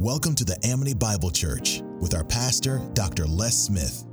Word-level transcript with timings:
Welcome 0.00 0.34
to 0.36 0.46
the 0.46 0.58
Amity 0.64 0.94
Bible 0.94 1.30
Church 1.30 1.82
with 2.00 2.14
our 2.14 2.24
pastor, 2.24 2.80
Dr. 2.94 3.26
Les 3.26 3.54
Smith. 3.54 4.06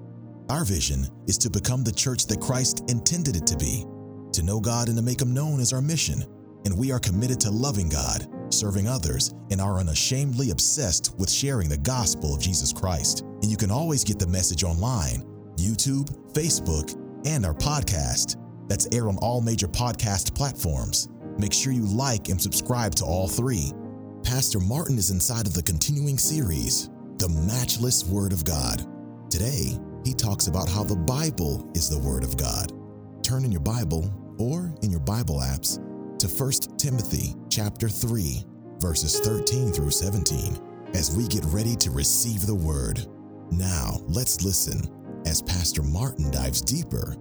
Our 0.50 0.66
vision 0.66 1.08
is 1.28 1.38
to 1.38 1.50
become 1.50 1.86
the 1.86 1.94
church 1.94 2.25
that 2.25 2.42
Christ 2.42 2.83
intended 2.90 3.38
it 3.38 3.48
to 3.48 3.56
be. 3.56 3.86
To 4.34 4.44
know 4.44 4.60
God 4.60 4.90
and 4.90 4.98
to 4.98 5.02
make 5.02 5.22
Him 5.22 5.34
known 5.34 5.62
is 5.62 5.72
our 5.72 5.82
mission, 5.82 6.26
and 6.66 6.78
we 6.78 6.92
are 6.92 7.00
committed 7.00 7.40
to 7.40 7.52
loving 7.52 7.88
God, 7.88 8.28
serving 8.54 8.86
others, 8.86 9.34
and 9.50 9.62
are 9.62 9.80
unashamedly 9.80 10.50
obsessed 10.50 11.16
with 11.18 11.32
sharing 11.32 11.70
the 11.70 11.78
gospel 11.78 12.36
of 12.36 12.42
Jesus 12.42 12.74
Christ. 12.74 13.22
And 13.22 13.46
you 13.46 13.56
can 13.56 13.72
always 13.72 14.04
get 14.04 14.20
the 14.20 14.28
message 14.28 14.66
online 14.66 15.24
YouTube, 15.56 16.14
Facebook, 16.34 17.00
and 17.26 17.46
our 17.46 17.54
podcast. 17.54 18.36
That's 18.68 18.90
aired 18.92 19.08
on 19.08 19.18
all 19.20 19.40
major 19.40 19.70
podcast 19.70 20.36
platforms. 20.36 21.08
Make 21.38 21.54
sure 21.54 21.72
you 21.72 21.86
like 21.86 22.28
and 22.28 22.42
subscribe 22.42 22.94
to 22.96 23.06
all 23.06 23.30
three. 23.30 23.72
Pastor 24.28 24.59
Martin 24.59 24.98
is 24.98 25.09
inside 25.09 25.48
of 25.48 25.54
the 25.54 25.64
continuing 25.64 26.18
series, 26.18 26.89
The 27.16 27.30
Matchless 27.30 28.04
Word 28.04 28.33
of 28.33 28.43
God. 28.43 28.86
Today, 29.32 29.79
he 30.04 30.14
talks 30.14 30.47
about 30.47 30.68
how 30.68 30.83
the 30.83 30.97
Bible 30.97 31.71
is 31.74 31.89
the 31.89 32.05
Word 32.05 32.25
of 32.25 32.35
God. 32.35 32.73
Turn 33.23 33.45
in 33.45 33.53
your 33.53 33.61
Bible 33.61 34.13
or 34.38 34.75
in 34.81 34.91
your 34.91 34.99
Bible 34.99 35.39
apps 35.39 35.79
to 36.19 36.27
1 36.27 36.77
Timothy 36.77 37.35
chapter 37.49 37.88
3, 37.88 38.43
verses 38.79 39.17
13 39.21 39.71
through 39.71 39.91
17, 39.91 40.59
as 40.94 41.16
we 41.16 41.25
get 41.30 41.45
ready 41.45 41.77
to 41.77 41.89
receive 41.89 42.45
the 42.45 42.53
Word. 42.53 43.07
Now, 43.49 44.02
let's 44.07 44.44
listen 44.44 44.91
as 45.25 45.41
Pastor 45.41 45.83
Martin 45.83 46.31
dives 46.31 46.59
deeper 46.59 47.16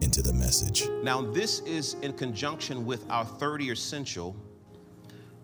into 0.00 0.22
the 0.22 0.32
message. 0.32 0.88
Now, 1.02 1.22
this 1.22 1.58
is 1.62 1.94
in 2.02 2.12
conjunction 2.12 2.86
with 2.86 3.04
our 3.10 3.24
30 3.24 3.70
essential 3.70 4.36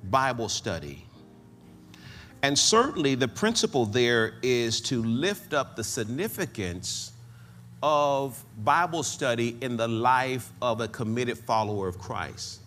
Bible 0.04 0.48
study. 0.48 1.04
And 2.42 2.56
certainly, 2.56 3.14
the 3.14 3.28
principle 3.28 3.84
there 3.84 4.34
is 4.42 4.80
to 4.82 5.02
lift 5.02 5.54
up 5.54 5.74
the 5.74 5.82
significance 5.84 7.12
of 7.82 8.42
Bible 8.64 9.02
study 9.02 9.56
in 9.60 9.76
the 9.76 9.88
life 9.88 10.52
of 10.62 10.80
a 10.80 10.88
committed 10.88 11.38
follower 11.38 11.88
of 11.88 11.98
Christ. 11.98 12.60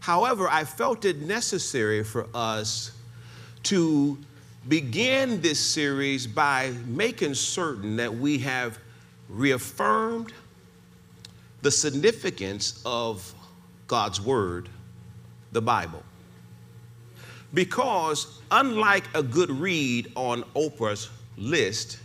However, 0.00 0.48
I 0.48 0.64
felt 0.64 1.04
it 1.04 1.22
necessary 1.22 2.02
for 2.02 2.26
us 2.34 2.92
to 3.64 4.18
begin 4.68 5.40
this 5.40 5.60
series 5.60 6.26
by 6.26 6.72
making 6.86 7.34
certain 7.34 7.96
that 7.96 8.12
we 8.12 8.38
have 8.38 8.78
reaffirmed 9.28 10.32
the 11.62 11.70
significance 11.70 12.82
of 12.84 13.34
God's 13.86 14.20
Word, 14.20 14.68
the 15.52 15.62
Bible. 15.62 16.02
Because, 17.54 18.40
unlike 18.50 19.04
a 19.14 19.22
good 19.22 19.50
read 19.50 20.12
on 20.14 20.42
Oprah's 20.54 21.10
list, 21.36 21.98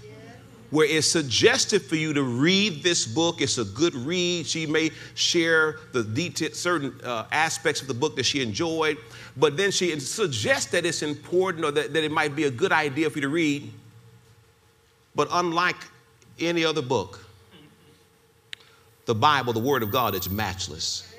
where 0.70 0.86
it's 0.86 1.08
suggested 1.08 1.82
for 1.82 1.96
you 1.96 2.14
to 2.14 2.24
read 2.24 2.84
this 2.84 3.06
book. 3.06 3.42
It's 3.42 3.58
a 3.58 3.64
good 3.64 3.96
read. 3.96 4.46
She 4.46 4.66
may 4.66 4.92
share 5.16 5.78
the 5.94 6.04
detail, 6.04 6.50
certain 6.52 7.00
uh, 7.04 7.26
aspects 7.32 7.82
of 7.82 7.88
the 7.88 7.94
book 7.94 8.16
that 8.18 8.26
she 8.26 8.42
enjoyed, 8.42 8.98
but 9.38 9.56
then 9.56 9.72
she 9.72 9.98
suggests 10.00 10.72
that 10.72 10.86
it's 10.86 11.04
important 11.04 11.64
or 11.64 11.72
that, 11.72 11.94
that 11.94 12.04
it 12.04 12.12
might 12.12 12.36
be 12.36 12.46
a 12.46 12.52
good 12.52 12.72
idea 12.72 13.10
for 13.10 13.20
you 13.20 13.22
to 13.22 13.30
read. 13.30 13.72
But 15.16 15.30
unlike 15.32 15.78
any 16.40 16.66
other 16.66 16.82
book, 16.82 17.24
the 19.06 19.16
Bible, 19.16 19.54
the 19.54 19.60
Word 19.60 19.84
of 19.84 19.92
God, 19.92 20.16
is 20.16 20.30
matchless. 20.30 21.14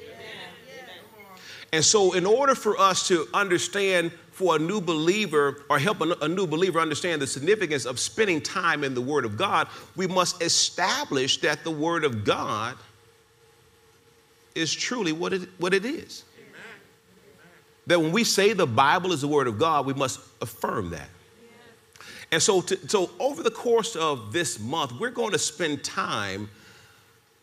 And 1.73 1.85
so, 1.85 2.13
in 2.15 2.25
order 2.25 2.55
for 2.55 2.79
us 2.79 3.09
to 3.09 3.29
understand 3.35 4.13
for 4.31 4.57
a 4.57 4.59
new 4.59 4.81
believer 4.81 5.65
or 5.69 5.79
help 5.79 6.01
a, 6.01 6.29
new 6.29 6.47
believer 6.47 6.81
understand 6.81 7.21
the 7.21 7.27
significance 7.27 7.85
of 7.85 7.99
spending 7.99 8.41
time 8.41 8.85
in 8.85 8.95
the 8.95 9.01
Word 9.01 9.25
of 9.25 9.37
God, 9.37 9.69
we 9.95 10.07
must 10.07 10.41
establish 10.41 11.41
that 11.41 11.65
the 11.65 11.71
Word 11.71 12.05
of 12.05 12.25
God 12.25 12.77
is 14.55 14.73
truly 14.73 15.13
what 15.13 15.33
it, 15.33 15.49
what 15.59 15.75
it 15.75 15.85
is. 15.85 16.25
Amen. 16.39 16.53
That 17.89 18.01
when 18.01 18.13
we 18.13 18.25
say 18.25 18.55
the 18.55 18.67
Bible 18.67 19.13
is 19.13 19.21
the 19.21 19.29
Word 19.29 19.47
of 19.47 19.59
God, 19.59 19.85
we 19.85 19.95
must 19.95 20.21
affirm 20.41 20.91
that. 20.91 21.09
And 22.31 22.43
so, 22.43 22.63
to, 22.63 22.89
so 22.89 23.11
over 23.19 23.43
the 23.43 23.51
course 23.51 23.95
of 23.95 24.33
this 24.33 24.59
month, 24.59 24.93
we're 24.99 25.11
going 25.11 25.33
to 25.33 25.39
spend 25.39 25.85
time 25.85 26.49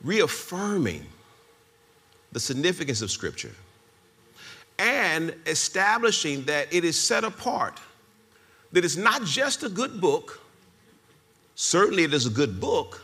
reaffirming 0.04 1.06
the 2.32 2.40
significance 2.40 3.02
of 3.02 3.12
Scripture 3.12 3.54
and 4.78 5.34
establishing 5.46 6.44
that 6.46 6.74
it 6.74 6.84
is 6.84 7.00
set 7.00 7.24
apart, 7.24 7.80
that 8.72 8.84
it's 8.84 8.98
not 8.98 9.24
just 9.24 9.64
a 9.64 9.70
good 9.70 10.02
book. 10.02 10.42
Certainly, 11.56 12.04
it 12.04 12.14
is 12.14 12.26
a 12.26 12.30
good 12.30 12.60
book, 12.60 13.02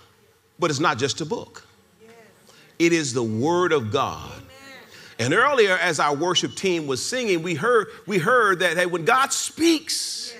but 0.60 0.70
it's 0.70 0.80
not 0.80 0.98
just 0.98 1.22
a 1.22 1.26
book. 1.26 1.66
It 2.78 2.94
is 2.94 3.14
the 3.14 3.24
Word 3.24 3.72
of 3.72 3.92
God. 3.92 4.42
And 5.20 5.36
earlier, 5.36 5.78
as 5.78 6.00
our 6.00 6.16
worship 6.16 6.56
team 6.56 6.88
was 6.88 7.04
singing, 7.06 7.44
we 7.44 7.54
heard, 7.54 7.88
we 8.08 8.18
heard 8.18 8.60
that 8.60 8.76
hey, 8.76 8.88
when 8.88 9.06
God 9.06 9.32
speaks, 9.32 10.34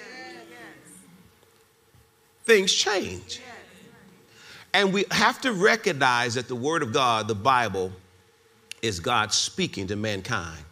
things 2.46 2.74
change. 2.74 3.42
And 4.74 4.92
we 4.92 5.06
have 5.12 5.40
to 5.42 5.54
recognize 5.54 6.34
that 6.34 6.48
the 6.48 6.56
Word 6.56 6.82
of 6.82 6.94
God, 6.94 7.28
the 7.28 7.36
Bible, 7.36 7.92
is 8.82 9.00
God 9.00 9.32
speaking 9.34 9.88
to 9.88 9.96
mankind. 9.96 10.64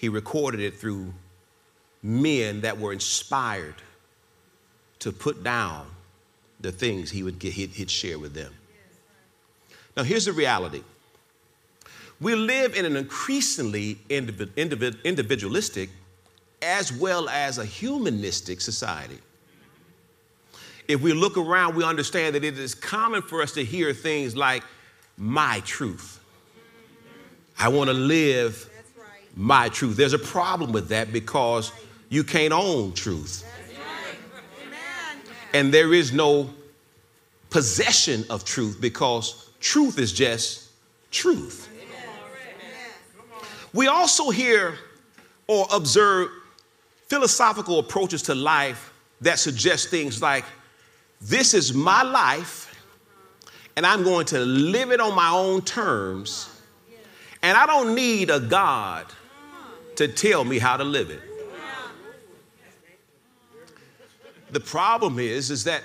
He 0.00 0.08
recorded 0.08 0.60
it 0.60 0.76
through 0.76 1.12
men 2.02 2.62
that 2.62 2.78
were 2.78 2.90
inspired 2.90 3.74
to 5.00 5.12
put 5.12 5.44
down 5.44 5.88
the 6.58 6.72
things 6.72 7.10
he 7.10 7.22
would 7.22 7.38
get, 7.38 7.52
he'd, 7.52 7.72
he'd 7.72 7.90
share 7.90 8.18
with 8.18 8.32
them. 8.32 8.54
Now, 9.98 10.02
here's 10.02 10.24
the 10.24 10.32
reality 10.32 10.82
we 12.18 12.34
live 12.34 12.74
in 12.74 12.86
an 12.86 12.96
increasingly 12.96 13.98
individualistic 14.08 15.90
as 16.62 16.90
well 16.90 17.28
as 17.28 17.58
a 17.58 17.64
humanistic 17.66 18.62
society. 18.62 19.18
If 20.88 21.02
we 21.02 21.12
look 21.12 21.36
around, 21.36 21.76
we 21.76 21.84
understand 21.84 22.36
that 22.36 22.44
it 22.44 22.58
is 22.58 22.74
common 22.74 23.20
for 23.20 23.42
us 23.42 23.52
to 23.52 23.62
hear 23.62 23.92
things 23.92 24.34
like, 24.34 24.62
my 25.18 25.60
truth. 25.66 26.24
I 27.58 27.68
want 27.68 27.88
to 27.88 27.94
live 27.94 28.69
my 29.36 29.68
truth. 29.68 29.96
There's 29.96 30.12
a 30.12 30.18
problem 30.18 30.72
with 30.72 30.88
that 30.88 31.12
because 31.12 31.72
you 32.08 32.24
can't 32.24 32.52
own 32.52 32.92
truth. 32.92 33.44
And 35.52 35.74
there 35.74 35.92
is 35.92 36.12
no 36.12 36.50
possession 37.50 38.24
of 38.30 38.44
truth 38.44 38.78
because 38.80 39.50
truth 39.60 39.98
is 39.98 40.12
just 40.12 40.68
truth. 41.10 41.68
We 43.72 43.86
also 43.86 44.30
hear 44.30 44.78
or 45.46 45.66
observe 45.72 46.30
philosophical 47.08 47.78
approaches 47.78 48.22
to 48.22 48.34
life 48.34 48.92
that 49.20 49.38
suggest 49.38 49.88
things 49.88 50.22
like 50.22 50.44
this 51.20 51.54
is 51.54 51.74
my 51.74 52.02
life 52.02 52.70
and 53.76 53.86
I'm 53.86 54.02
going 54.02 54.26
to 54.26 54.40
live 54.40 54.90
it 54.90 55.00
on 55.00 55.14
my 55.14 55.30
own 55.30 55.62
terms. 55.62 56.50
And 57.42 57.56
I 57.56 57.66
don't 57.66 57.94
need 57.94 58.30
a 58.30 58.38
God 58.38 59.06
to 60.00 60.08
tell 60.08 60.44
me 60.44 60.58
how 60.58 60.78
to 60.78 60.84
live 60.84 61.10
it. 61.10 61.20
The 64.50 64.60
problem 64.60 65.18
is, 65.18 65.50
is 65.50 65.64
that 65.64 65.82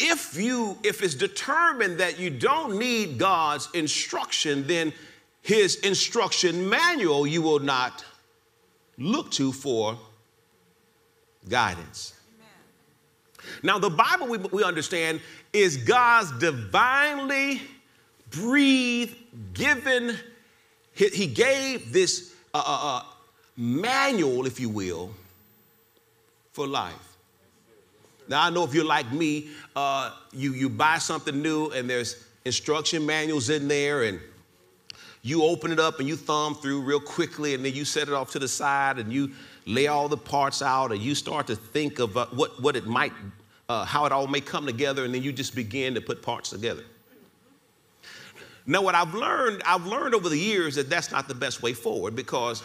if 0.00 0.36
you, 0.36 0.76
if 0.82 1.00
it's 1.00 1.14
determined 1.14 1.98
that 1.98 2.18
you 2.18 2.28
don't 2.28 2.76
need 2.76 3.18
God's 3.18 3.68
instruction, 3.72 4.66
then 4.66 4.92
his 5.42 5.76
instruction 5.76 6.68
manual 6.68 7.24
you 7.24 7.40
will 7.40 7.60
not 7.60 8.04
look 8.98 9.30
to 9.32 9.52
for 9.52 9.96
guidance. 11.48 12.14
Now, 13.62 13.78
the 13.78 13.90
Bible 13.90 14.26
we, 14.26 14.38
we 14.38 14.64
understand 14.64 15.20
is 15.52 15.76
God's 15.76 16.32
divinely 16.32 17.62
breathed, 18.30 19.14
given, 19.54 20.18
he, 20.94 21.08
he 21.10 21.26
gave 21.28 21.92
this 21.92 22.34
uh, 22.52 22.58
uh, 22.58 22.98
uh 22.98 23.11
manual, 23.56 24.46
if 24.46 24.58
you 24.60 24.68
will, 24.68 25.10
for 26.52 26.66
life. 26.66 27.16
Now, 28.28 28.44
I 28.44 28.50
know 28.50 28.64
if 28.64 28.72
you're 28.72 28.84
like 28.84 29.10
me, 29.12 29.48
uh, 29.74 30.12
you, 30.32 30.52
you 30.52 30.68
buy 30.68 30.98
something 30.98 31.42
new 31.42 31.70
and 31.70 31.88
there's 31.88 32.24
instruction 32.44 33.04
manuals 33.04 33.50
in 33.50 33.68
there, 33.68 34.04
and 34.04 34.20
you 35.22 35.42
open 35.44 35.70
it 35.70 35.78
up 35.78 36.00
and 36.00 36.08
you 36.08 36.16
thumb 36.16 36.54
through 36.54 36.82
real 36.82 37.00
quickly, 37.00 37.54
and 37.54 37.64
then 37.64 37.74
you 37.74 37.84
set 37.84 38.08
it 38.08 38.14
off 38.14 38.30
to 38.32 38.38
the 38.38 38.48
side 38.48 38.98
and 38.98 39.12
you 39.12 39.32
lay 39.66 39.86
all 39.86 40.08
the 40.08 40.16
parts 40.16 40.60
out, 40.60 40.90
and 40.90 41.00
you 41.00 41.14
start 41.14 41.46
to 41.46 41.54
think 41.56 41.98
of 41.98 42.16
uh, 42.16 42.26
what, 42.32 42.60
what 42.60 42.74
it 42.74 42.86
might, 42.86 43.12
uh, 43.68 43.84
how 43.84 44.06
it 44.06 44.12
all 44.12 44.26
may 44.26 44.40
come 44.40 44.66
together, 44.66 45.04
and 45.04 45.14
then 45.14 45.22
you 45.22 45.32
just 45.32 45.54
begin 45.54 45.94
to 45.94 46.00
put 46.00 46.20
parts 46.20 46.50
together. 46.50 46.82
Now, 48.66 48.82
what 48.82 48.94
I've 48.94 49.14
learned, 49.14 49.62
I've 49.66 49.86
learned 49.86 50.14
over 50.14 50.28
the 50.28 50.38
years 50.38 50.76
that 50.76 50.88
that's 50.88 51.10
not 51.10 51.26
the 51.28 51.34
best 51.34 51.62
way 51.62 51.72
forward 51.72 52.14
because 52.14 52.62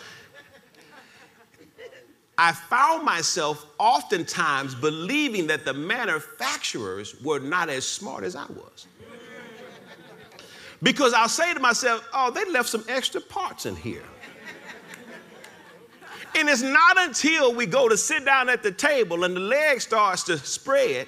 I 2.38 2.52
found 2.52 3.04
myself 3.04 3.66
oftentimes 3.80 4.76
believing 4.76 5.48
that 5.48 5.66
the 5.66 5.74
manufacturers 5.74 7.20
were 7.22 7.40
not 7.40 7.70
as 7.70 7.88
smart 7.88 8.24
as 8.24 8.36
I 8.36 8.46
was. 8.46 8.88
Because 10.84 11.14
I'll 11.14 11.30
say 11.30 11.54
to 11.54 11.60
myself, 11.60 12.08
oh, 12.14 12.30
they 12.30 12.46
left 12.52 12.70
some 12.70 12.84
extra 12.88 13.20
parts 13.20 13.66
in 13.66 13.76
here. 13.76 14.04
And 16.36 16.48
it's 16.48 16.62
not 16.62 17.00
until 17.00 17.56
we 17.56 17.66
go 17.66 17.90
to 17.90 17.98
sit 17.98 18.24
down 18.24 18.48
at 18.50 18.62
the 18.62 18.72
table 18.72 19.24
and 19.24 19.36
the 19.36 19.40
leg 19.40 19.82
starts 19.82 20.22
to 20.24 20.38
spread 20.38 21.08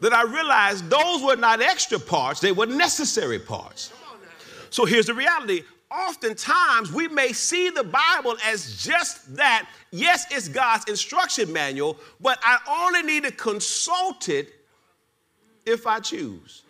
that 0.00 0.12
I 0.12 0.24
realize 0.24 0.82
those 0.82 1.22
were 1.22 1.36
not 1.36 1.62
extra 1.62 1.98
parts, 1.98 2.40
they 2.40 2.52
were 2.52 2.66
necessary 2.66 3.38
parts. 3.38 3.92
So 4.68 4.84
here's 4.84 5.06
the 5.06 5.14
reality. 5.14 5.62
Oftentimes, 5.90 6.92
we 6.92 7.08
may 7.08 7.32
see 7.32 7.68
the 7.70 7.82
Bible 7.82 8.36
as 8.46 8.82
just 8.82 9.34
that. 9.36 9.68
Yes, 9.90 10.26
it's 10.30 10.46
God's 10.46 10.88
instruction 10.88 11.52
manual, 11.52 11.98
but 12.20 12.38
I 12.42 12.58
only 12.68 13.02
need 13.02 13.24
to 13.24 13.32
consult 13.32 14.28
it 14.28 14.54
if 15.66 15.86
I 15.86 15.98
choose. 15.98 16.62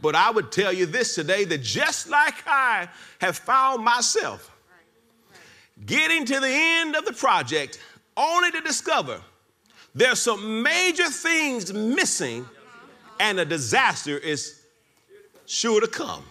But 0.00 0.14
I 0.14 0.30
would 0.30 0.52
tell 0.52 0.72
you 0.72 0.86
this 0.86 1.14
today 1.14 1.44
that 1.44 1.62
just 1.62 2.08
like 2.08 2.34
I 2.46 2.88
have 3.20 3.36
found 3.36 3.84
myself 3.84 4.50
getting 5.86 6.24
to 6.24 6.40
the 6.40 6.48
end 6.48 6.94
of 6.94 7.04
the 7.04 7.12
project 7.12 7.80
only 8.16 8.50
to 8.52 8.60
discover 8.60 9.20
there's 9.94 10.20
some 10.20 10.62
major 10.62 11.08
things 11.08 11.72
missing 11.72 12.46
and 13.20 13.38
a 13.38 13.44
disaster 13.44 14.18
is 14.18 14.62
sure 15.46 15.80
to 15.80 15.86
come. 15.86 16.24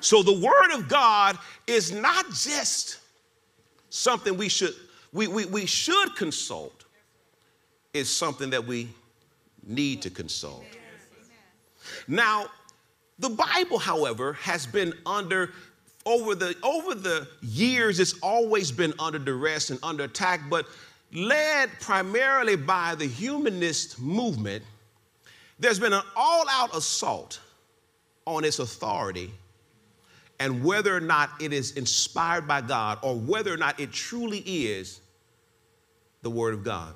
So 0.00 0.22
the 0.22 0.32
word 0.32 0.72
of 0.72 0.88
God 0.88 1.38
is 1.66 1.92
not 1.92 2.30
just 2.30 2.98
something 3.90 4.36
we 4.36 4.48
should 4.48 4.74
we, 5.12 5.28
we, 5.28 5.46
we 5.46 5.64
should 5.66 6.14
consult. 6.14 6.84
It's 7.94 8.10
something 8.10 8.50
that 8.50 8.66
we 8.66 8.90
need 9.66 10.02
to 10.02 10.10
consult. 10.10 10.64
Now, 12.06 12.46
the 13.18 13.30
Bible, 13.30 13.78
however, 13.78 14.34
has 14.34 14.66
been 14.66 14.92
under 15.06 15.52
over 16.04 16.34
the 16.34 16.54
over 16.62 16.94
the 16.94 17.26
years 17.42 17.98
it's 17.98 18.14
always 18.22 18.70
been 18.70 18.94
under 18.98 19.18
duress 19.18 19.70
and 19.70 19.80
under 19.82 20.04
attack 20.04 20.40
but 20.48 20.66
led 21.12 21.68
primarily 21.80 22.54
by 22.54 22.94
the 22.94 23.06
humanist 23.06 24.00
movement 24.00 24.62
there's 25.58 25.80
been 25.80 25.92
an 25.92 26.02
all-out 26.14 26.74
assault 26.76 27.40
on 28.24 28.44
its 28.44 28.60
authority 28.60 29.32
and 30.38 30.62
whether 30.62 30.94
or 30.94 31.00
not 31.00 31.30
it 31.40 31.52
is 31.52 31.72
inspired 31.72 32.46
by 32.46 32.60
God 32.60 32.98
or 33.02 33.16
whether 33.16 33.52
or 33.52 33.56
not 33.56 33.80
it 33.80 33.92
truly 33.92 34.38
is 34.38 35.00
the 36.22 36.30
Word 36.30 36.54
of 36.54 36.64
God. 36.64 36.94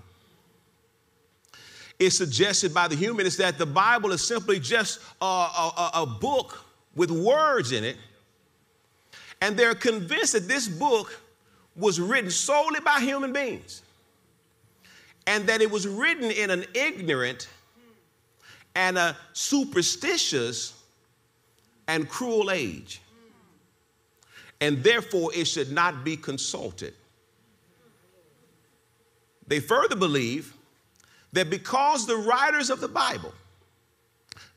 It's 1.98 2.16
suggested 2.16 2.72
by 2.72 2.88
the 2.88 2.96
humanists 2.96 3.38
that 3.38 3.58
the 3.58 3.66
Bible 3.66 4.12
is 4.12 4.26
simply 4.26 4.58
just 4.58 5.00
a, 5.20 5.24
a, 5.24 5.90
a 5.94 6.06
book 6.06 6.64
with 6.94 7.10
words 7.10 7.72
in 7.72 7.84
it 7.84 7.96
and 9.40 9.56
they're 9.56 9.74
convinced 9.74 10.32
that 10.34 10.48
this 10.48 10.68
book 10.68 11.18
was 11.76 12.00
written 12.00 12.30
solely 12.30 12.80
by 12.80 13.00
human 13.00 13.32
beings 13.32 13.82
and 15.26 15.46
that 15.46 15.60
it 15.60 15.70
was 15.70 15.86
written 15.86 16.30
in 16.30 16.50
an 16.50 16.64
ignorant 16.74 17.48
and 18.74 18.98
a 18.98 19.16
superstitious 19.32 20.74
and 21.88 22.08
cruel 22.08 22.50
age. 22.50 23.00
And 24.60 24.82
therefore, 24.84 25.30
it 25.34 25.46
should 25.46 25.72
not 25.72 26.04
be 26.04 26.16
consulted. 26.16 26.94
They 29.46 29.60
further 29.60 29.96
believe 29.96 30.54
that 31.32 31.50
because 31.50 32.06
the 32.06 32.16
writers 32.16 32.70
of 32.70 32.80
the 32.80 32.88
Bible 32.88 33.32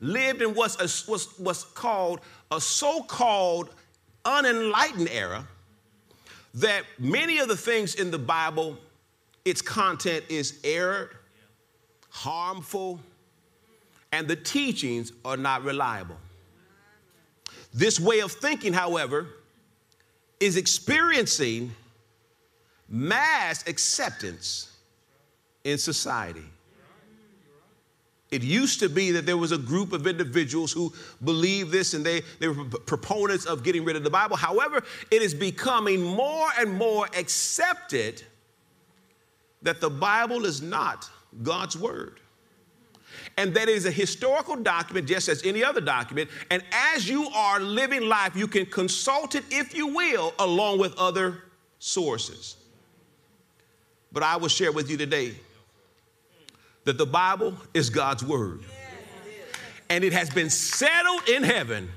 lived 0.00 0.42
in 0.42 0.54
what's, 0.54 1.08
what's, 1.08 1.38
what's 1.38 1.64
called 1.64 2.20
a 2.50 2.60
so 2.60 3.02
called 3.02 3.70
unenlightened 4.24 5.08
era 5.10 5.46
that 6.54 6.84
many 6.98 7.38
of 7.38 7.48
the 7.48 7.56
things 7.56 7.96
in 7.96 8.10
the 8.10 8.18
Bible, 8.18 8.78
its 9.44 9.60
content 9.60 10.24
is 10.28 10.60
error, 10.62 11.10
harmful, 12.10 13.00
and 14.12 14.28
the 14.28 14.36
teachings 14.36 15.12
are 15.24 15.36
not 15.36 15.64
reliable. 15.64 16.16
This 17.72 17.98
way 17.98 18.20
of 18.20 18.30
thinking, 18.30 18.72
however, 18.72 19.26
is 20.44 20.58
experiencing 20.58 21.74
mass 22.88 23.66
acceptance 23.66 24.70
in 25.64 25.78
society. 25.78 26.44
It 28.30 28.42
used 28.42 28.80
to 28.80 28.88
be 28.88 29.12
that 29.12 29.26
there 29.26 29.36
was 29.36 29.52
a 29.52 29.58
group 29.58 29.92
of 29.92 30.06
individuals 30.06 30.70
who 30.72 30.92
believed 31.22 31.70
this 31.70 31.94
and 31.94 32.04
they, 32.04 32.22
they 32.40 32.48
were 32.48 32.64
proponents 32.64 33.46
of 33.46 33.62
getting 33.62 33.84
rid 33.84 33.96
of 33.96 34.04
the 34.04 34.10
Bible. 34.10 34.36
However, 34.36 34.82
it 35.10 35.22
is 35.22 35.32
becoming 35.32 36.02
more 36.02 36.48
and 36.58 36.74
more 36.74 37.06
accepted 37.16 38.22
that 39.62 39.80
the 39.80 39.88
Bible 39.88 40.44
is 40.44 40.60
not 40.60 41.08
God's 41.42 41.78
word. 41.78 42.20
And 43.36 43.52
that 43.54 43.68
is 43.68 43.84
a 43.84 43.90
historical 43.90 44.56
document, 44.56 45.08
just 45.08 45.28
as 45.28 45.44
any 45.44 45.64
other 45.64 45.80
document. 45.80 46.30
And 46.50 46.62
as 46.72 47.08
you 47.08 47.28
are 47.30 47.58
living 47.58 48.02
life, 48.02 48.36
you 48.36 48.46
can 48.46 48.66
consult 48.66 49.34
it, 49.34 49.44
if 49.50 49.74
you 49.74 49.88
will, 49.88 50.32
along 50.38 50.78
with 50.78 50.96
other 50.96 51.42
sources. 51.80 52.56
But 54.12 54.22
I 54.22 54.36
will 54.36 54.48
share 54.48 54.70
with 54.70 54.88
you 54.88 54.96
today 54.96 55.34
that 56.84 56.98
the 56.98 57.06
Bible 57.06 57.54
is 57.72 57.90
God's 57.90 58.24
word. 58.24 58.62
And 59.90 60.04
it 60.04 60.12
has 60.12 60.30
been 60.30 60.50
settled 60.50 61.28
in 61.28 61.42
heaven 61.42 61.90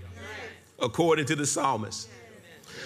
according 0.79 1.25
to 1.25 1.35
the 1.35 1.45
psalmist. 1.45 2.09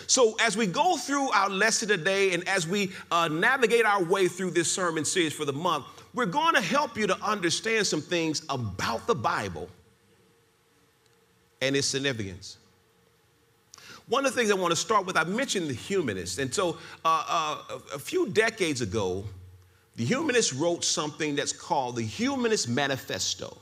So, 0.08 0.36
as 0.42 0.58
we 0.58 0.68
go 0.68 0.98
through 0.98 1.30
our 1.32 1.50
lesson 1.50 1.88
today 1.88 2.34
and 2.34 2.48
as 2.48 2.68
we 2.68 2.92
uh, 3.12 3.30
navigate 3.30 3.86
our 3.86 4.04
way 4.04 4.28
through 4.28 4.52
this 4.52 4.72
sermon 4.72 5.06
series 5.06 5.34
for 5.34 5.46
the 5.46 5.54
month, 5.54 5.86
we're 6.14 6.26
going 6.26 6.56
to 6.56 6.62
help 6.62 6.98
you 6.98 7.08
to 7.08 7.18
understand 7.22 7.88
some 7.88 8.02
things 8.02 8.44
about 8.50 9.08
the 9.08 9.16
Bible 9.16 9.70
and 11.62 11.76
its 11.76 11.88
significance. 11.88 12.58
One 14.08 14.26
of 14.26 14.34
the 14.34 14.38
things 14.38 14.52
I 14.52 14.56
want 14.56 14.72
to 14.72 14.76
start 14.76 15.06
with, 15.06 15.16
I 15.16 15.24
mentioned 15.24 15.70
the 15.70 15.74
humanists. 15.74 16.38
And 16.38 16.54
so, 16.54 16.78
uh, 17.06 17.24
uh, 17.70 17.80
a 17.94 18.00
few 18.00 18.28
decades 18.30 18.82
ago, 18.82 19.24
the 19.96 20.04
humanists 20.04 20.54
wrote 20.54 20.84
something 20.84 21.36
that's 21.36 21.54
called 21.54 21.96
the 21.96 22.02
Humanist 22.02 22.68
Manifesto. 22.68 23.58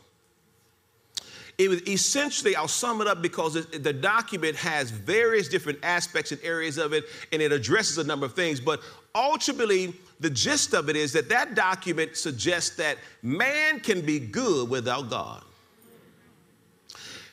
It 1.58 1.70
was 1.70 1.86
essentially, 1.88 2.56
I'll 2.56 2.70
sum 2.70 3.02
it 3.02 3.08
up 3.08 3.22
because 3.22 3.58
it, 3.58 3.84
the 3.84 3.92
document 3.92 4.56
has 4.56 4.92
various 4.92 5.50
different 5.50 5.80
aspects 5.84 6.32
and 6.32 6.42
areas 6.42 6.78
of 6.78 6.94
it, 6.94 7.04
and 7.34 7.42
it 7.42 7.52
addresses 7.52 7.98
a 7.98 8.04
number 8.04 8.26
of 8.26 8.34
things. 8.34 8.62
But 8.62 8.82
ultimately, 9.14 9.94
the 10.20 10.30
gist 10.30 10.74
of 10.74 10.90
it 10.90 10.96
is 10.96 11.14
that 11.14 11.30
that 11.30 11.56
document 11.56 12.18
suggests 12.18 12.76
that 12.76 12.98
man 13.22 13.80
can 13.80 14.02
be 14.02 14.20
good 14.20 14.70
without 14.70 15.10
God. 15.10 15.44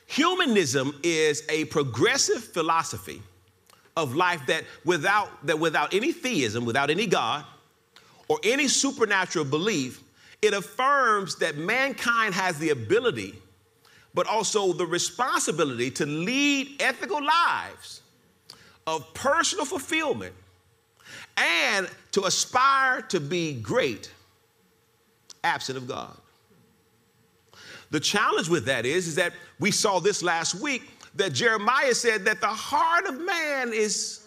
Humanism 0.06 0.98
is 1.02 1.42
a 1.48 1.64
progressive 1.66 2.42
philosophy 2.44 3.20
of 3.96 4.14
life 4.14 4.46
that 4.46 4.64
without, 4.84 5.44
that 5.46 5.58
without 5.58 5.92
any 5.94 6.12
theism, 6.12 6.64
without 6.64 6.90
any 6.90 7.06
God, 7.06 7.44
or 8.28 8.38
any 8.44 8.68
supernatural 8.68 9.44
belief, 9.44 10.02
it 10.42 10.54
affirms 10.54 11.36
that 11.36 11.56
mankind 11.56 12.34
has 12.34 12.58
the 12.58 12.70
ability, 12.70 13.34
but 14.14 14.26
also 14.26 14.72
the 14.72 14.86
responsibility 14.86 15.90
to 15.90 16.06
lead 16.06 16.80
ethical 16.80 17.24
lives 17.24 18.02
of 18.86 19.12
personal 19.14 19.64
fulfillment 19.64 20.34
and 21.36 21.88
to 22.12 22.24
aspire 22.24 23.02
to 23.02 23.20
be 23.20 23.54
great 23.54 24.10
absent 25.44 25.78
of 25.78 25.86
God. 25.86 26.16
The 27.90 28.00
challenge 28.00 28.48
with 28.48 28.64
that 28.66 28.84
is, 28.84 29.06
is 29.06 29.14
that 29.14 29.32
we 29.60 29.70
saw 29.70 30.00
this 30.00 30.22
last 30.22 30.56
week 30.56 30.82
that 31.14 31.32
Jeremiah 31.32 31.94
said 31.94 32.24
that 32.24 32.40
the 32.40 32.48
heart 32.48 33.06
of 33.06 33.20
man 33.20 33.72
is 33.72 34.26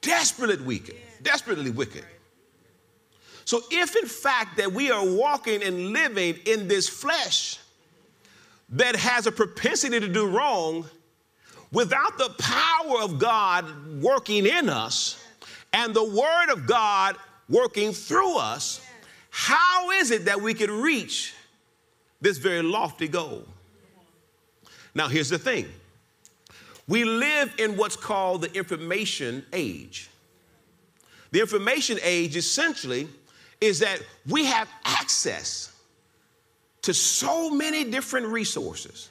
desperately 0.00 0.64
wicked, 0.64 0.96
desperately 1.22 1.70
wicked. 1.70 2.04
So, 3.44 3.62
if 3.70 3.96
in 3.96 4.06
fact 4.06 4.58
that 4.58 4.72
we 4.72 4.90
are 4.90 5.04
walking 5.04 5.62
and 5.62 5.92
living 5.92 6.36
in 6.44 6.68
this 6.68 6.88
flesh 6.88 7.58
that 8.70 8.94
has 8.94 9.26
a 9.26 9.32
propensity 9.32 9.98
to 9.98 10.08
do 10.08 10.26
wrong, 10.26 10.84
without 11.72 12.18
the 12.18 12.28
power 12.38 13.02
of 13.02 13.18
God 13.18 14.02
working 14.02 14.44
in 14.44 14.68
us 14.68 15.24
and 15.72 15.94
the 15.94 16.04
Word 16.04 16.50
of 16.50 16.66
God 16.66 17.16
working 17.48 17.92
through 17.92 18.36
us, 18.38 18.80
how 19.30 19.90
is 19.90 20.10
it 20.10 20.24
that 20.26 20.40
we 20.40 20.54
could 20.54 20.70
reach 20.70 21.34
this 22.20 22.38
very 22.38 22.62
lofty 22.62 23.08
goal? 23.08 23.44
Now, 24.94 25.08
here's 25.08 25.28
the 25.28 25.38
thing 25.38 25.66
we 26.86 27.04
live 27.04 27.54
in 27.58 27.76
what's 27.76 27.96
called 27.96 28.42
the 28.42 28.52
information 28.54 29.44
age. 29.52 30.10
The 31.30 31.40
information 31.40 31.98
age 32.02 32.36
essentially 32.36 33.06
is 33.60 33.80
that 33.80 34.00
we 34.26 34.46
have 34.46 34.68
access 34.84 35.72
to 36.82 36.94
so 36.94 37.50
many 37.50 37.84
different 37.84 38.26
resources. 38.28 39.10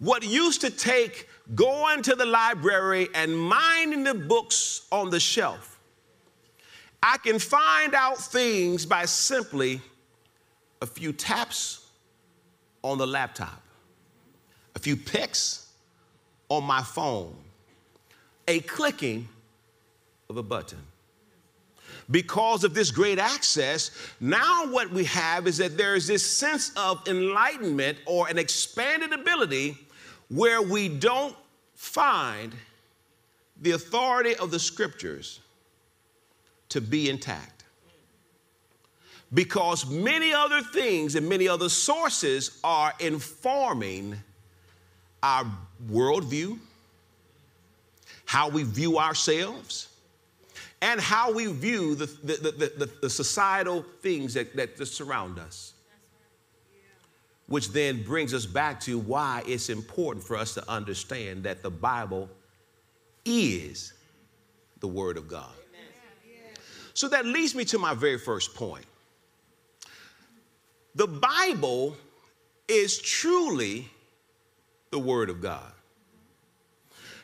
What 0.00 0.22
used 0.22 0.60
to 0.60 0.70
take 0.70 1.28
going 1.54 2.02
to 2.02 2.14
the 2.14 2.24
library 2.24 3.08
and 3.14 3.36
minding 3.36 4.04
the 4.04 4.14
books 4.14 4.86
on 4.90 5.10
the 5.10 5.20
shelf, 5.20 5.78
I 7.02 7.18
can 7.18 7.38
find 7.38 7.94
out 7.94 8.18
things 8.18 8.86
by 8.86 9.04
simply 9.04 9.80
a 10.80 10.86
few 10.86 11.12
taps 11.12 11.86
on 12.82 12.98
the 12.98 13.06
laptop, 13.06 13.62
a 14.74 14.78
few 14.78 14.96
picks 14.96 15.68
on 16.48 16.64
my 16.64 16.82
phone, 16.82 17.34
a 18.48 18.60
clicking 18.60 19.28
of 20.30 20.36
a 20.36 20.42
button. 20.42 20.78
Because 22.10 22.64
of 22.64 22.74
this 22.74 22.90
great 22.90 23.18
access, 23.18 23.90
now 24.20 24.66
what 24.70 24.90
we 24.90 25.04
have 25.04 25.46
is 25.46 25.56
that 25.58 25.76
there 25.76 25.94
is 25.94 26.06
this 26.06 26.24
sense 26.24 26.70
of 26.76 27.06
enlightenment 27.08 27.98
or 28.06 28.28
an 28.28 28.36
expanded 28.36 29.12
ability 29.12 29.78
where 30.28 30.62
we 30.62 30.88
don't 30.88 31.36
find 31.74 32.54
the 33.60 33.72
authority 33.72 34.34
of 34.36 34.50
the 34.50 34.58
scriptures 34.58 35.40
to 36.70 36.80
be 36.80 37.08
intact. 37.08 37.64
Because 39.32 39.86
many 39.88 40.32
other 40.32 40.62
things 40.62 41.14
and 41.14 41.28
many 41.28 41.48
other 41.48 41.68
sources 41.68 42.58
are 42.62 42.92
informing 43.00 44.16
our 45.22 45.44
worldview, 45.90 46.58
how 48.26 48.48
we 48.48 48.62
view 48.62 48.98
ourselves, 48.98 49.88
and 50.82 51.00
how 51.00 51.32
we 51.32 51.46
view 51.46 51.94
the, 51.94 52.06
the, 52.06 52.34
the, 52.34 52.72
the, 52.76 52.90
the 53.02 53.10
societal 53.10 53.84
things 54.02 54.34
that, 54.34 54.54
that 54.56 54.76
surround 54.86 55.38
us. 55.38 55.73
Which 57.46 57.70
then 57.70 58.02
brings 58.02 58.32
us 58.32 58.46
back 58.46 58.80
to 58.80 58.98
why 58.98 59.42
it's 59.46 59.68
important 59.68 60.24
for 60.24 60.36
us 60.36 60.54
to 60.54 60.70
understand 60.70 61.44
that 61.44 61.62
the 61.62 61.70
Bible 61.70 62.30
is 63.24 63.92
the 64.80 64.88
Word 64.88 65.16
of 65.16 65.28
God. 65.28 65.50
So 66.94 67.08
that 67.08 67.26
leads 67.26 67.54
me 67.54 67.64
to 67.66 67.78
my 67.78 67.92
very 67.92 68.18
first 68.18 68.54
point. 68.54 68.86
The 70.94 71.08
Bible 71.08 71.96
is 72.68 72.98
truly 72.98 73.90
the 74.90 74.98
Word 74.98 75.28
of 75.28 75.40
God. 75.40 75.72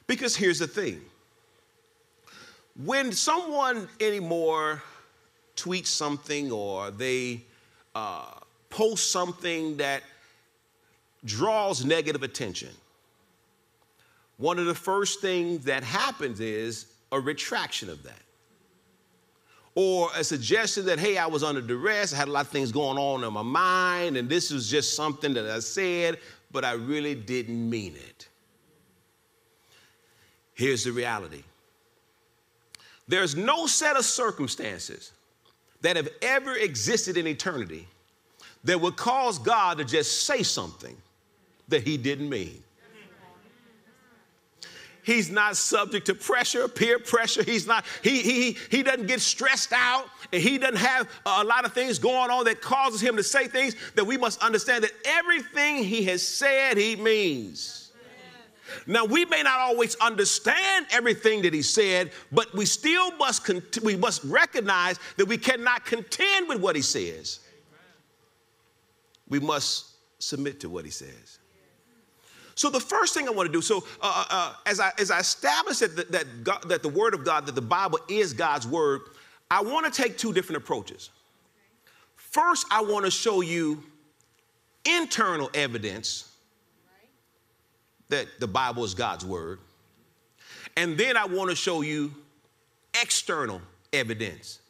Because 0.07 0.35
here's 0.35 0.59
the 0.59 0.67
thing 0.67 1.01
when 2.85 3.13
someone 3.13 3.89
anymore 4.01 4.83
tweets 5.55 5.87
something 5.87 6.51
or 6.51 6.91
they 6.91 7.43
uh, 7.95 8.33
post 8.71 9.11
something 9.11 9.77
that 9.77 10.03
draws 11.25 11.85
negative 11.85 12.23
attention, 12.23 12.71
one 14.37 14.59
of 14.59 14.67
the 14.67 14.75
first 14.75 15.21
things 15.21 15.65
that 15.67 15.83
happens 15.83 16.41
is 16.41 16.87
a 17.13 17.21
retraction 17.21 17.91
of 17.91 18.03
that. 18.05 18.23
Or 19.75 20.11
a 20.17 20.25
suggestion 20.25 20.87
that, 20.87 20.99
hey, 20.99 21.17
I 21.17 21.27
was 21.27 21.43
under 21.43 21.61
duress, 21.61 22.13
I 22.13 22.17
had 22.17 22.29
a 22.29 22.33
lot 22.33 22.47
of 22.47 22.51
things 22.51 22.73
going 22.73 22.99
on 22.99 23.23
in 23.23 23.33
my 23.33 23.43
mind, 23.43 24.17
and 24.17 24.29
this 24.29 24.51
was 24.51 24.69
just 24.69 24.97
something 24.97 25.35
that 25.35 25.47
I 25.47 25.61
said, 25.61 26.19
but 26.51 26.65
I 26.65 26.73
really 26.73 27.15
didn't 27.15 27.69
mean 27.69 27.95
it. 27.95 28.29
Here's 30.55 30.85
the 30.85 30.93
reality 30.93 31.45
there's 33.09 33.35
no 33.35 33.67
set 33.67 33.97
of 33.97 34.05
circumstances 34.05 35.13
that 35.81 35.97
have 35.97 36.09
ever 36.23 36.55
existed 36.55 37.17
in 37.17 37.27
eternity 37.27 37.89
that 38.65 38.81
would 38.81 38.97
cause 38.97 39.39
God 39.39 39.79
to 39.79 39.85
just 39.85 40.25
say 40.25 40.43
something 40.43 40.97
that 41.71 41.83
he 41.83 41.97
didn't 41.97 42.29
mean. 42.29 42.63
He's 45.03 45.31
not 45.31 45.57
subject 45.57 46.07
to 46.07 46.15
pressure, 46.15 46.69
peer 46.69 46.99
pressure. 46.99 47.43
He's 47.43 47.67
not, 47.67 47.85
he, 48.03 48.21
he, 48.21 48.57
he 48.71 48.83
doesn't 48.83 49.07
get 49.07 49.21
stressed 49.21 49.73
out 49.73 50.07
and 50.33 50.43
he 50.43 50.59
doesn't 50.59 50.77
have 50.77 51.09
a 51.25 51.43
lot 51.43 51.65
of 51.65 51.73
things 51.73 51.99
going 51.99 52.31
on 52.31 52.45
that 52.45 52.61
causes 52.61 53.01
him 53.01 53.17
to 53.17 53.23
say 53.23 53.49
things 53.49 53.75
that 53.97 54.05
we 54.05 54.17
must 54.17 54.43
understand 54.43 54.85
that 54.85 54.93
everything 55.05 55.83
he 55.83 56.05
has 56.05 56.27
said, 56.27 56.77
he 56.77 56.97
means. 56.97 57.93
Now, 58.87 59.05
we 59.05 59.25
may 59.25 59.43
not 59.43 59.59
always 59.59 59.97
understand 59.97 60.87
everything 60.93 61.43
that 61.43 61.53
he 61.53 61.63
said, 61.63 62.13
but 62.31 62.55
we 62.55 62.65
still 62.65 63.11
must, 63.17 63.45
cont- 63.45 63.83
we 63.83 63.97
must 63.97 64.23
recognize 64.23 65.01
that 65.17 65.27
we 65.27 65.39
cannot 65.39 65.85
contend 65.85 66.49
with 66.49 66.61
what 66.61 66.77
he 66.77 66.83
says. 66.83 67.41
We 69.29 69.41
must 69.41 69.87
submit 70.23 70.61
to 70.61 70.69
what 70.69 70.85
he 70.85 70.93
says. 70.93 71.40
So 72.61 72.69
the 72.69 72.79
first 72.79 73.15
thing 73.15 73.27
I 73.27 73.31
want 73.31 73.47
to 73.47 73.53
do, 73.55 73.63
so 73.63 73.87
uh, 74.03 74.03
uh, 74.03 74.25
uh, 74.29 74.55
as, 74.67 74.81
I, 74.81 74.93
as 74.99 75.11
I 75.11 75.21
establish 75.21 75.79
that 75.79 75.97
the, 75.97 76.05
that, 76.11 76.45
God, 76.45 76.69
that 76.69 76.83
the 76.83 76.91
Word 76.91 77.15
of 77.15 77.25
God, 77.25 77.47
that 77.47 77.55
the 77.55 77.63
Bible 77.63 77.99
is 78.07 78.35
God's 78.35 78.67
Word, 78.67 79.01
I 79.51 79.63
want 79.63 79.91
to 79.91 80.03
take 80.03 80.19
two 80.19 80.35
different 80.35 80.59
approaches. 80.59 81.09
First, 82.17 82.67
I 82.71 82.83
want 82.83 83.07
to 83.07 83.11
show 83.11 83.41
you 83.41 83.83
internal 84.85 85.49
evidence 85.55 86.31
that 88.11 88.27
the 88.41 88.47
Bible 88.47 88.85
is 88.85 88.93
God's 88.93 89.25
word. 89.25 89.59
And 90.77 90.99
then 90.99 91.17
I 91.17 91.25
want 91.25 91.49
to 91.49 91.57
show 91.57 91.81
you 91.81 92.13
external 93.01 93.63
evidence 93.95 94.61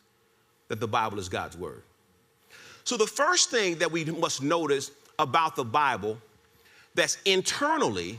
that 0.69 0.79
the 0.79 0.87
Bible 0.87 1.19
is 1.19 1.29
God's 1.29 1.57
word. 1.57 1.83
So, 2.85 2.97
the 2.97 3.09
first 3.09 3.51
thing 3.51 3.79
that 3.79 3.91
we 3.91 4.05
must 4.05 4.45
notice 4.45 4.93
about 5.19 5.57
the 5.57 5.65
Bible 5.65 6.19
that's 6.95 7.19
internally 7.25 8.19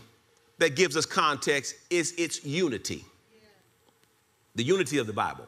that 0.60 0.76
gives 0.76 0.96
us 0.96 1.06
context 1.06 1.76
is 1.90 2.14
its 2.18 2.46
unity. 2.46 3.06
The 4.56 4.64
unity 4.64 4.98
of 4.98 5.08
the 5.08 5.14
Bible. 5.14 5.46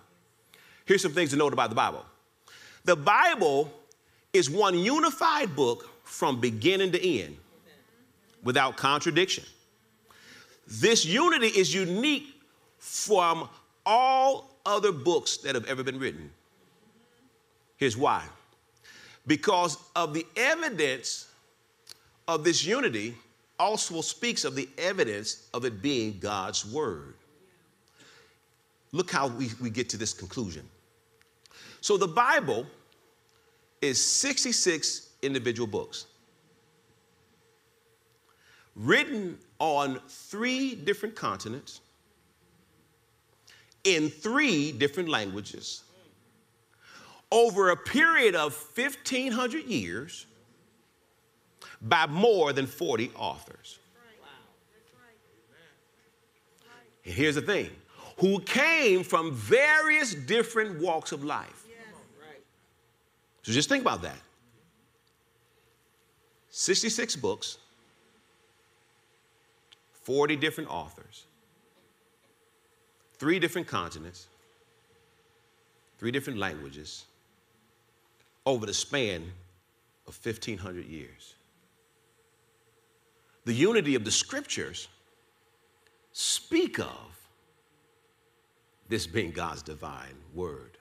Here's 0.85 1.01
some 1.01 1.13
things 1.13 1.29
to 1.31 1.35
note 1.35 1.53
about 1.53 1.69
the 1.69 1.75
Bible 1.75 2.05
the 2.85 2.95
Bible 2.95 3.71
is 4.33 4.49
one 4.49 4.77
unified 4.77 5.55
book 5.55 5.89
from 6.03 6.41
beginning 6.41 6.91
to 6.91 7.07
end 7.07 7.37
without 8.43 8.75
contradiction. 8.75 9.45
This 10.67 11.05
unity 11.05 11.47
is 11.47 11.73
unique 11.73 12.41
from 12.79 13.47
all 13.85 14.55
other 14.65 14.91
books 14.91 15.37
that 15.37 15.55
have 15.55 15.65
ever 15.65 15.83
been 15.83 15.99
written. 15.99 16.29
Here's 17.77 17.97
why 17.97 18.23
because 19.25 19.77
of 19.95 20.13
the 20.13 20.25
evidence 20.35 21.27
of 22.27 22.43
this 22.43 22.65
unity 22.65 23.15
also 23.59 24.01
speaks 24.01 24.43
of 24.45 24.55
the 24.55 24.67
evidence 24.77 25.47
of 25.53 25.65
it 25.65 25.81
being 25.81 26.17
God's 26.19 26.65
word. 26.65 27.15
Look 28.91 29.11
how 29.11 29.27
we, 29.27 29.49
we 29.61 29.69
get 29.69 29.89
to 29.89 29.97
this 29.97 30.13
conclusion. 30.13 30.67
So 31.81 31.97
the 31.97 32.07
Bible 32.07 32.65
is 33.81 34.03
66 34.03 35.09
individual 35.21 35.67
books 35.67 36.05
written 38.75 39.37
on 39.59 39.99
three 40.07 40.75
different 40.75 41.15
continents, 41.15 41.81
in 43.83 44.09
three 44.09 44.71
different 44.71 45.09
languages, 45.09 45.83
over 47.31 47.69
a 47.69 47.77
period 47.77 48.35
of 48.35 48.53
1,500 48.75 49.65
years, 49.65 50.25
by 51.83 52.07
more 52.07 52.53
than 52.53 52.65
40 52.65 53.11
authors. 53.15 53.79
And 57.05 57.13
here's 57.13 57.35
the 57.35 57.41
thing 57.41 57.69
who 58.19 58.39
came 58.39 59.03
from 59.03 59.33
various 59.33 60.13
different 60.13 60.79
walks 60.79 61.11
of 61.11 61.23
life. 61.23 61.65
So 63.41 63.51
just 63.51 63.67
think 63.67 63.81
about 63.81 64.01
that 64.03 64.17
66 66.49 67.17
books, 67.17 67.57
40 70.03 70.37
different 70.37 70.69
authors, 70.69 71.25
three 73.17 73.39
different 73.39 73.67
continents, 73.67 74.27
three 75.97 76.11
different 76.11 76.39
languages 76.39 77.05
over 78.45 78.65
the 78.65 78.73
span 78.73 79.23
of 80.07 80.17
1,500 80.23 80.85
years. 80.85 81.33
The 83.45 83.53
unity 83.53 83.95
of 83.95 84.05
the 84.05 84.11
scriptures 84.11 84.87
speak 86.11 86.79
of 86.79 87.13
this 88.87 89.07
being 89.07 89.31
God's 89.31 89.61
divine 89.61 90.15
word. 90.33 90.77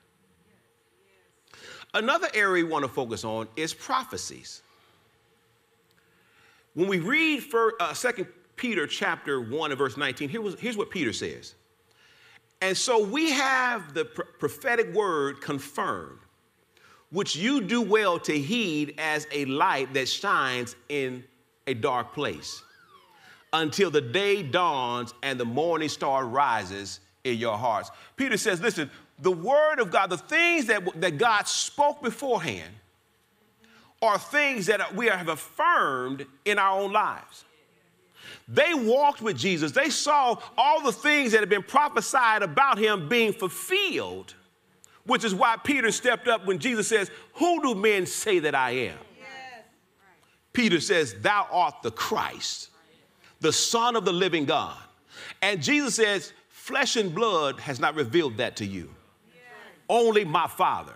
Another 1.94 2.28
area 2.34 2.64
we 2.64 2.70
want 2.70 2.84
to 2.84 2.88
focus 2.88 3.24
on 3.24 3.48
is 3.56 3.74
prophecies. 3.74 4.62
When 6.74 6.88
we 6.88 7.00
read 7.00 7.42
for 7.42 7.74
uh, 7.80 7.92
Second 7.92 8.26
Peter 8.56 8.86
chapter 8.86 9.40
1 9.40 9.72
and 9.72 9.78
verse 9.78 9.96
19, 9.96 10.28
here 10.28 10.40
was, 10.40 10.58
here's 10.58 10.76
what 10.76 10.90
Peter 10.90 11.12
says. 11.12 11.54
And 12.62 12.76
so 12.76 13.04
we 13.04 13.30
have 13.32 13.92
the 13.92 14.04
pr- 14.06 14.22
prophetic 14.38 14.94
word 14.94 15.40
confirmed, 15.40 16.20
which 17.10 17.36
you 17.36 17.60
do 17.60 17.82
well 17.82 18.18
to 18.20 18.38
heed 18.38 18.94
as 18.98 19.26
a 19.32 19.44
light 19.46 19.92
that 19.94 20.08
shines 20.08 20.76
in 20.88 21.24
a 21.66 21.74
dark 21.74 22.14
place 22.14 22.62
until 23.52 23.90
the 23.90 24.00
day 24.00 24.42
dawns 24.42 25.12
and 25.22 25.38
the 25.38 25.44
morning 25.44 25.88
star 25.88 26.26
rises 26.26 27.00
in 27.24 27.36
your 27.36 27.56
hearts. 27.56 27.90
Peter 28.16 28.36
says, 28.36 28.60
listen, 28.60 28.90
the 29.18 29.30
word 29.30 29.78
of 29.78 29.90
God, 29.90 30.10
the 30.10 30.18
things 30.18 30.66
that, 30.66 31.00
that 31.00 31.18
God 31.18 31.46
spoke 31.46 32.02
beforehand, 32.02 32.74
are 34.00 34.18
things 34.18 34.66
that 34.66 34.94
we 34.96 35.06
have 35.06 35.28
affirmed 35.28 36.26
in 36.44 36.58
our 36.58 36.80
own 36.80 36.92
lives. 36.92 37.44
They 38.48 38.74
walked 38.74 39.22
with 39.22 39.38
Jesus. 39.38 39.70
They 39.70 39.90
saw 39.90 40.36
all 40.58 40.82
the 40.82 40.92
things 40.92 41.32
that 41.32 41.40
had 41.40 41.48
been 41.48 41.62
prophesied 41.62 42.42
about 42.42 42.78
him 42.78 43.08
being 43.08 43.32
fulfilled, 43.32 44.34
which 45.06 45.24
is 45.24 45.34
why 45.34 45.56
Peter 45.62 45.92
stepped 45.92 46.26
up 46.26 46.46
when 46.46 46.58
Jesus 46.58 46.88
says, 46.88 47.10
Who 47.34 47.62
do 47.62 47.74
men 47.76 48.06
say 48.06 48.40
that 48.40 48.56
I 48.56 48.70
am? 48.72 48.98
Peter 50.52 50.80
says, 50.80 51.14
Thou 51.20 51.46
art 51.50 51.82
the 51.82 51.90
Christ, 51.90 52.70
the 53.40 53.52
Son 53.52 53.96
of 53.96 54.04
the 54.04 54.12
living 54.12 54.44
God. 54.44 54.76
And 55.40 55.62
Jesus 55.62 55.94
says, 55.96 56.32
Flesh 56.48 56.96
and 56.96 57.14
blood 57.14 57.58
has 57.60 57.80
not 57.80 57.94
revealed 57.94 58.36
that 58.36 58.56
to 58.56 58.66
you, 58.66 58.90
only 59.88 60.24
my 60.24 60.46
Father. 60.46 60.92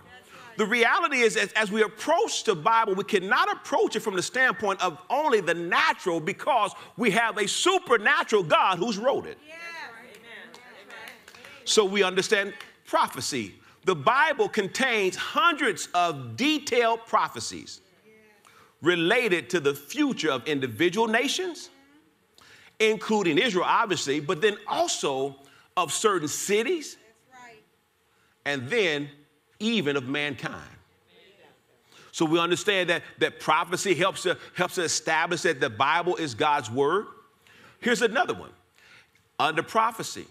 The 0.56 0.64
reality 0.64 1.18
is, 1.18 1.36
as, 1.36 1.52
as, 1.52 1.70
we 1.70 1.82
approach 1.82 2.44
the 2.44 2.54
Bible, 2.54 2.94
we 2.94 3.04
cannot 3.04 3.52
approach 3.52 3.94
it 3.94 4.00
from 4.00 4.16
the 4.16 4.22
standpoint 4.22 4.82
of 4.82 4.98
only 5.10 5.40
the 5.40 5.52
natural 5.52 6.18
because 6.18 6.72
we 6.96 7.10
have 7.10 7.36
a 7.36 7.46
supernatural 7.46 8.42
God 8.42 8.78
who's 8.78 8.96
wrote 8.96 9.26
it. 9.26 9.38
So 11.64 11.84
we 11.84 12.02
understand 12.02 12.54
prophecy. 12.86 13.56
The 13.84 13.94
Bible 13.94 14.48
contains 14.48 15.14
hundreds 15.16 15.88
of 15.92 16.36
detailed 16.36 17.00
prophecies 17.06 17.80
related 18.86 19.50
to 19.50 19.60
the 19.60 19.74
future 19.74 20.30
of 20.30 20.46
individual 20.46 21.08
nations, 21.08 21.70
including 22.78 23.36
Israel, 23.38 23.66
obviously, 23.66 24.20
but 24.20 24.40
then 24.40 24.56
also 24.66 25.36
of 25.76 25.92
certain 25.92 26.28
cities, 26.28 26.96
and 28.44 28.68
then 28.68 29.10
even 29.58 29.96
of 29.96 30.08
mankind. 30.08 30.62
So 32.12 32.24
we 32.24 32.38
understand 32.38 32.88
that, 32.88 33.02
that 33.18 33.40
prophecy 33.40 33.94
helps 33.94 34.22
to, 34.22 34.38
helps 34.54 34.76
to 34.76 34.82
establish 34.82 35.42
that 35.42 35.60
the 35.60 35.68
Bible 35.68 36.16
is 36.16 36.34
God's 36.34 36.70
word. 36.70 37.06
Here's 37.80 38.00
another 38.00 38.32
one 38.32 38.52
under 39.38 39.62
prophecy. 39.62 40.24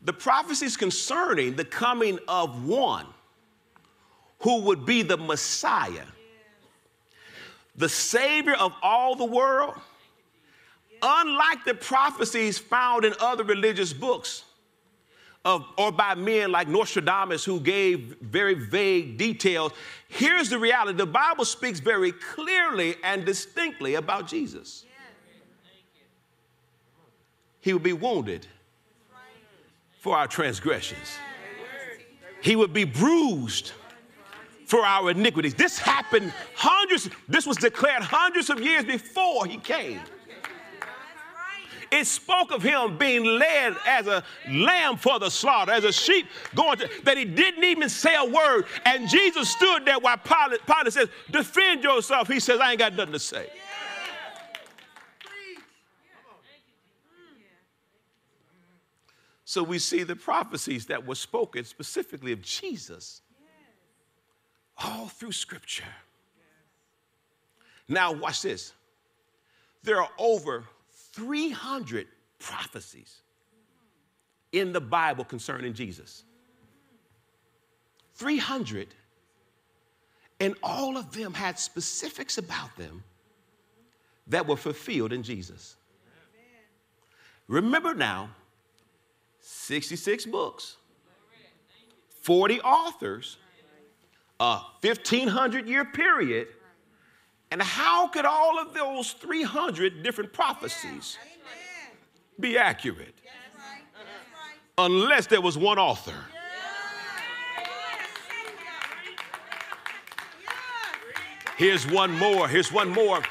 The 0.00 0.14
prophecies 0.14 0.76
concerning 0.76 1.56
the 1.56 1.64
coming 1.64 2.18
of 2.26 2.66
one 2.66 3.06
who 4.40 4.62
would 4.62 4.86
be 4.86 5.02
the 5.02 5.18
Messiah, 5.18 6.06
the 7.76 7.88
Savior 7.88 8.54
of 8.54 8.74
all 8.82 9.14
the 9.14 9.24
world. 9.24 9.74
Unlike 11.02 11.64
the 11.64 11.74
prophecies 11.74 12.58
found 12.58 13.04
in 13.04 13.12
other 13.20 13.42
religious 13.42 13.92
books, 13.92 14.44
of, 15.44 15.64
or 15.76 15.90
by 15.90 16.14
men 16.14 16.52
like 16.52 16.68
Nostradamus 16.68 17.44
who 17.44 17.58
gave 17.58 18.16
very 18.20 18.54
vague 18.54 19.18
details. 19.18 19.72
Here's 20.08 20.48
the 20.48 20.58
reality 20.58 20.96
the 20.96 21.06
Bible 21.06 21.44
speaks 21.44 21.80
very 21.80 22.12
clearly 22.12 22.96
and 23.02 23.24
distinctly 23.24 23.96
about 23.96 24.28
Jesus. 24.28 24.84
He 27.60 27.72
would 27.72 27.82
be 27.82 27.92
wounded 27.92 28.46
for 30.00 30.16
our 30.16 30.26
transgressions, 30.26 31.16
he 32.40 32.56
would 32.56 32.72
be 32.72 32.84
bruised 32.84 33.72
for 34.72 34.86
our 34.86 35.10
iniquities. 35.10 35.52
This 35.52 35.78
happened 35.78 36.32
hundreds, 36.54 37.10
this 37.28 37.46
was 37.46 37.58
declared 37.58 38.02
hundreds 38.02 38.48
of 38.48 38.58
years 38.58 38.86
before 38.86 39.44
he 39.44 39.58
came. 39.58 40.00
It 41.90 42.06
spoke 42.06 42.50
of 42.52 42.62
him 42.62 42.96
being 42.96 43.22
led 43.22 43.76
as 43.86 44.06
a 44.06 44.24
lamb 44.48 44.96
for 44.96 45.18
the 45.18 45.28
slaughter, 45.28 45.72
as 45.72 45.84
a 45.84 45.92
sheep 45.92 46.26
going 46.54 46.78
to, 46.78 46.88
that 47.04 47.18
he 47.18 47.26
didn't 47.26 47.62
even 47.64 47.90
say 47.90 48.14
a 48.16 48.24
word. 48.24 48.64
And 48.86 49.10
Jesus 49.10 49.50
stood 49.50 49.84
there 49.84 49.98
while 49.98 50.16
Pilate, 50.16 50.64
Pilate 50.64 50.92
says, 50.94 51.08
Defend 51.30 51.84
yourself. 51.84 52.26
He 52.28 52.40
says, 52.40 52.58
I 52.58 52.70
ain't 52.70 52.78
got 52.78 52.94
nothing 52.94 53.12
to 53.12 53.18
say. 53.18 53.50
So 59.44 59.62
we 59.62 59.78
see 59.78 60.02
the 60.02 60.16
prophecies 60.16 60.86
that 60.86 61.06
were 61.06 61.14
spoken 61.14 61.62
specifically 61.66 62.32
of 62.32 62.40
Jesus 62.40 63.20
all 64.78 65.08
through 65.08 65.32
Scripture. 65.32 65.84
Now, 67.88 68.12
watch 68.12 68.42
this. 68.42 68.72
There 69.82 70.00
are 70.00 70.08
over 70.18 70.64
300 71.12 72.06
prophecies 72.38 73.20
in 74.52 74.72
the 74.72 74.80
Bible 74.80 75.24
concerning 75.24 75.74
Jesus. 75.74 76.24
300. 78.14 78.88
And 80.40 80.54
all 80.62 80.96
of 80.96 81.12
them 81.12 81.34
had 81.34 81.58
specifics 81.58 82.38
about 82.38 82.76
them 82.76 83.02
that 84.28 84.46
were 84.46 84.56
fulfilled 84.56 85.12
in 85.12 85.22
Jesus. 85.22 85.76
Remember 87.48 87.94
now, 87.94 88.30
66 89.40 90.26
books, 90.26 90.76
40 92.22 92.60
authors, 92.60 93.36
a 94.42 94.60
1500 94.80 95.68
year 95.68 95.84
period 95.84 96.48
and 97.52 97.62
how 97.62 98.08
could 98.08 98.24
all 98.24 98.58
of 98.58 98.74
those 98.74 99.12
300 99.12 100.02
different 100.02 100.32
prophecies 100.32 101.16
be 102.40 102.58
accurate? 102.58 103.14
Unless 104.78 105.26
there 105.28 105.40
was 105.40 105.56
one 105.56 105.78
author. 105.78 106.16
Here's 111.56 111.86
one 111.86 112.10
more. 112.18 112.48
Here's 112.48 112.72
one 112.72 112.88
more. 112.88 113.22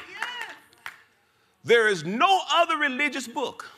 There 1.64 1.88
is 1.88 2.04
no 2.04 2.40
other 2.54 2.78
religious 2.78 3.28
book 3.28 3.68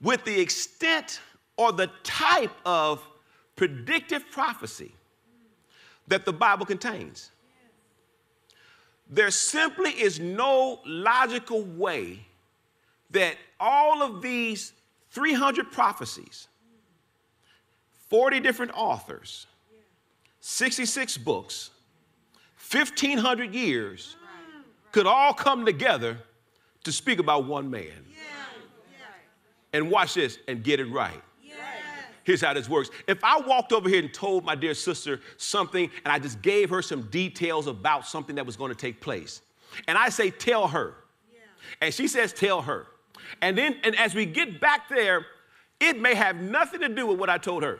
with 0.00 0.22
the 0.24 0.40
extent 0.40 1.20
or 1.56 1.72
the 1.72 1.90
type 2.04 2.52
of 2.64 3.02
predictive 3.56 4.30
prophecy 4.30 4.94
that 6.08 6.24
the 6.24 6.32
Bible 6.32 6.66
contains. 6.66 7.30
There 9.10 9.30
simply 9.30 9.90
is 9.90 10.18
no 10.18 10.80
logical 10.84 11.62
way 11.62 12.26
that 13.10 13.36
all 13.60 14.02
of 14.02 14.22
these 14.22 14.72
300 15.10 15.70
prophecies, 15.70 16.48
40 18.08 18.40
different 18.40 18.72
authors, 18.74 19.46
66 20.40 21.18
books, 21.18 21.70
1,500 22.70 23.54
years 23.54 24.16
could 24.90 25.06
all 25.06 25.32
come 25.32 25.64
together 25.64 26.18
to 26.84 26.92
speak 26.92 27.18
about 27.18 27.46
one 27.46 27.70
man. 27.70 27.86
And 29.72 29.90
watch 29.90 30.14
this 30.14 30.38
and 30.46 30.62
get 30.62 30.80
it 30.80 30.86
right. 30.86 31.20
Here's 32.24 32.40
how 32.40 32.54
this 32.54 32.68
works. 32.68 32.90
If 33.06 33.22
I 33.22 33.38
walked 33.40 33.72
over 33.72 33.88
here 33.88 34.00
and 34.00 34.12
told 34.12 34.44
my 34.44 34.54
dear 34.54 34.74
sister 34.74 35.20
something 35.36 35.90
and 36.04 36.12
I 36.12 36.18
just 36.18 36.40
gave 36.42 36.70
her 36.70 36.82
some 36.82 37.02
details 37.02 37.66
about 37.66 38.06
something 38.06 38.36
that 38.36 38.46
was 38.46 38.56
going 38.56 38.70
to 38.70 38.76
take 38.76 39.00
place, 39.00 39.42
and 39.86 39.98
I 39.98 40.08
say, 40.08 40.30
tell 40.30 40.68
her, 40.68 40.94
yeah. 41.32 41.40
and 41.82 41.92
she 41.92 42.08
says, 42.08 42.32
tell 42.32 42.62
her. 42.62 42.86
And 43.42 43.58
then, 43.58 43.76
and 43.84 43.94
as 43.96 44.14
we 44.14 44.24
get 44.26 44.60
back 44.60 44.88
there, 44.88 45.26
it 45.80 46.00
may 46.00 46.14
have 46.14 46.36
nothing 46.36 46.80
to 46.80 46.88
do 46.88 47.06
with 47.06 47.18
what 47.18 47.28
I 47.28 47.38
told 47.38 47.62
her. 47.62 47.78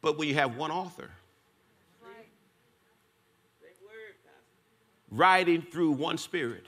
But 0.00 0.18
when 0.18 0.26
you 0.26 0.34
have 0.34 0.56
one 0.56 0.72
author 0.72 1.10
writing 5.12 5.62
through 5.62 5.92
one 5.92 6.18
spirit, 6.18 6.66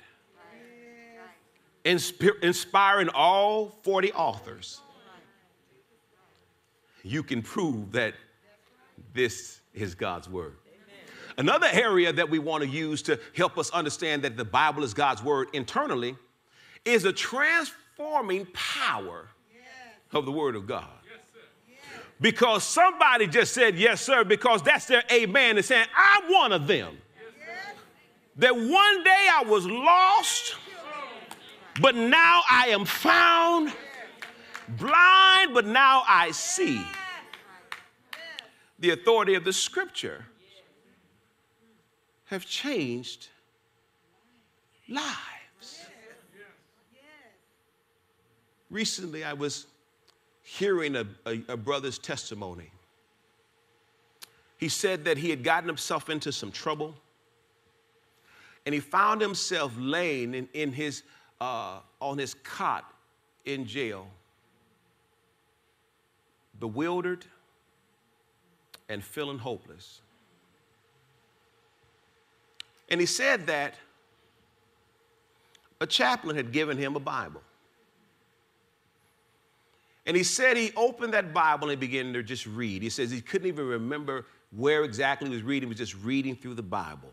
inspiring 1.84 3.08
all 3.10 3.78
40 3.82 4.12
authors, 4.12 4.80
you 7.02 7.22
can 7.22 7.42
prove 7.42 7.92
that 7.92 8.14
this 9.12 9.60
is 9.74 9.94
God's 9.94 10.28
word. 10.28 10.56
Another 11.36 11.66
area 11.70 12.12
that 12.12 12.30
we 12.30 12.38
want 12.38 12.62
to 12.62 12.68
use 12.68 13.02
to 13.02 13.18
help 13.34 13.58
us 13.58 13.70
understand 13.70 14.22
that 14.22 14.36
the 14.36 14.44
Bible 14.44 14.84
is 14.84 14.94
God's 14.94 15.22
word 15.22 15.48
internally 15.52 16.16
is 16.84 17.02
the 17.02 17.12
transforming 17.12 18.46
power 18.52 19.28
of 20.12 20.24
the 20.24 20.32
word 20.32 20.54
of 20.54 20.66
God. 20.66 20.88
Because 22.20 22.62
somebody 22.62 23.26
just 23.26 23.52
said 23.52 23.76
yes, 23.76 24.00
sir, 24.00 24.22
because 24.22 24.62
that's 24.62 24.86
their 24.86 25.02
amen 25.10 25.56
and 25.56 25.64
saying, 25.64 25.86
I'm 25.96 26.32
one 26.32 26.52
of 26.52 26.66
them. 26.66 26.96
That 28.36 28.54
one 28.54 29.04
day 29.04 29.28
I 29.32 29.44
was 29.46 29.66
lost 29.66 30.56
but 31.80 31.94
now 31.94 32.42
I 32.50 32.68
am 32.68 32.84
found. 32.84 33.72
Blind, 34.68 35.52
but 35.52 35.66
now 35.66 36.02
I 36.06 36.30
see. 36.30 36.82
The 38.78 38.90
authority 38.90 39.34
of 39.34 39.44
the 39.44 39.52
scripture 39.52 40.24
have 42.26 42.46
changed 42.46 43.28
lives. 44.88 45.86
Recently, 48.70 49.22
I 49.22 49.34
was 49.34 49.66
hearing 50.42 50.96
a, 50.96 51.06
a, 51.26 51.40
a, 51.48 51.56
brother's 51.56 51.98
testimony. 51.98 52.70
He 54.58 54.68
said 54.68 55.04
that 55.04 55.16
he 55.16 55.30
had 55.30 55.44
gotten 55.44 55.68
himself 55.68 56.08
into 56.08 56.32
some 56.32 56.50
trouble 56.50 56.94
and 58.66 58.74
he 58.74 58.80
found 58.80 59.20
himself 59.20 59.72
laying 59.78 60.34
in, 60.34 60.48
in 60.54 60.72
his, 60.72 61.02
uh, 61.44 61.80
on 62.00 62.16
his 62.16 62.32
cot 62.32 62.90
in 63.44 63.66
jail, 63.66 64.06
bewildered 66.58 67.26
and 68.88 69.04
feeling 69.04 69.38
hopeless. 69.38 70.00
And 72.88 72.98
he 72.98 73.06
said 73.06 73.46
that 73.48 73.74
a 75.82 75.86
chaplain 75.86 76.34
had 76.34 76.50
given 76.50 76.78
him 76.78 76.96
a 76.96 77.00
Bible. 77.00 77.42
And 80.06 80.16
he 80.16 80.22
said 80.22 80.56
he 80.56 80.72
opened 80.76 81.12
that 81.12 81.34
Bible 81.34 81.68
and 81.68 81.78
began 81.78 82.14
to 82.14 82.22
just 82.22 82.46
read. 82.46 82.82
He 82.82 82.88
says 82.88 83.10
he 83.10 83.20
couldn't 83.20 83.48
even 83.48 83.66
remember 83.66 84.24
where 84.50 84.82
exactly 84.82 85.28
he 85.28 85.34
was 85.34 85.42
reading, 85.42 85.68
he 85.68 85.72
was 85.72 85.78
just 85.78 86.02
reading 86.02 86.36
through 86.36 86.54
the 86.54 86.62
Bible. 86.62 87.12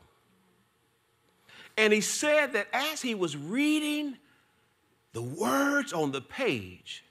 And 1.78 1.91
he 1.91 2.02
said 2.02 2.54
that 2.54 2.67
as 2.72 3.02
he 3.02 3.15
was 3.15 3.36
reading 3.36 4.17
the 5.13 5.21
words 5.21 5.93
on 5.93 6.12
the 6.12 6.21
page, 6.21 7.04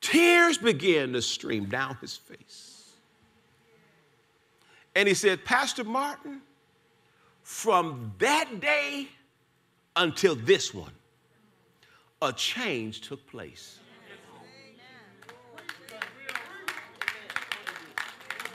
tears 0.00 0.58
began 0.58 1.12
to 1.12 1.22
stream 1.22 1.66
down 1.66 1.96
his 2.00 2.16
face. 2.16 2.92
And 4.94 5.06
he 5.06 5.14
said, 5.14 5.44
Pastor 5.44 5.84
Martin, 5.84 6.40
from 7.42 8.12
that 8.18 8.60
day 8.60 9.08
until 9.94 10.34
this 10.34 10.74
one, 10.74 10.92
a 12.20 12.32
change 12.32 13.02
took 13.02 13.24
place. 13.28 13.78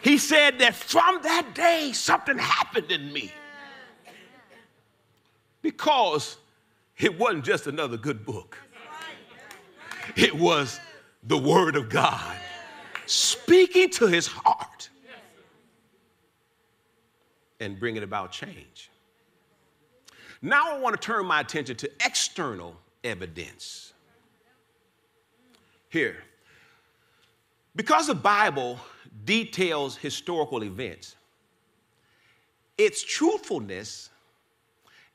He 0.02 0.18
said 0.18 0.60
that 0.60 0.76
from 0.76 1.22
that 1.24 1.56
day, 1.56 1.94
something 1.94 2.38
happened 2.38 2.92
in 2.92 3.14
me. 3.14 3.32
Because 5.62 6.36
it 7.04 7.20
wasn't 7.20 7.46
just 7.46 7.68
another 7.68 7.98
good 7.98 8.26
book, 8.26 8.58
it 10.16 10.36
was 10.36 10.80
the 11.24 11.38
Word 11.38 11.76
of 11.76 11.90
God 11.90 12.38
speaking 13.06 13.90
to 13.90 14.08
his 14.08 14.28
heart 14.28 14.90
and 17.60 17.80
bringing 17.80 18.04
about 18.04 18.32
change. 18.32 18.90
Now 20.42 20.76
I 20.76 20.80
want 20.80 21.00
to 21.00 21.06
turn 21.06 21.26
my 21.26 21.40
attention 21.40 21.76
to 21.78 21.92
external 22.06 22.76
evidence. 23.04 23.94
Here, 25.90 26.24
because 27.76 28.08
the 28.08 28.16
Bible 28.16 28.80
details 29.26 29.96
historical 29.96 30.64
events, 30.64 31.16
its 32.78 33.04
truthfulness 33.04 34.10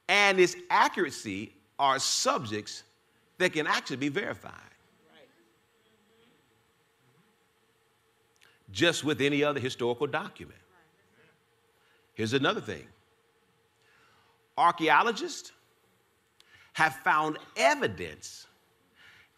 and 0.08 0.38
its 0.40 0.56
accuracy 0.70 1.52
are 1.78 1.98
subjects 1.98 2.82
that 3.38 3.52
can 3.52 3.66
actually 3.66 3.96
be 3.96 4.08
verified. 4.08 4.52
Just 8.70 9.04
with 9.04 9.20
any 9.20 9.42
other 9.42 9.60
historical 9.60 10.06
document. 10.06 10.58
Here's 12.14 12.32
another 12.32 12.60
thing 12.60 12.86
archaeologists 14.56 15.52
have 16.72 16.94
found 16.96 17.38
evidence 17.56 18.48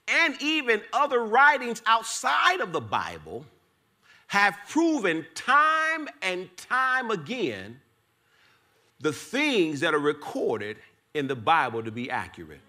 and 0.09 0.35
even 0.40 0.81
other 0.92 1.24
writings 1.24 1.83
outside 1.87 2.61
of 2.61 2.72
the 2.72 2.81
Bible 2.81 3.44
have 4.26 4.57
proven 4.68 5.26
time 5.35 6.09
and 6.22 6.48
time 6.57 7.11
again 7.11 7.81
the 9.00 9.12
things 9.12 9.81
that 9.81 9.94
are 9.94 9.98
recorded 9.98 10.76
in 11.14 11.27
the 11.27 11.37
Bible 11.37 11.83
to 11.83 11.90
be 11.90 12.11
accurate. 12.11 12.61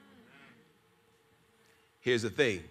Here's 1.99 2.23
the 2.23 2.29
thing 2.29 2.63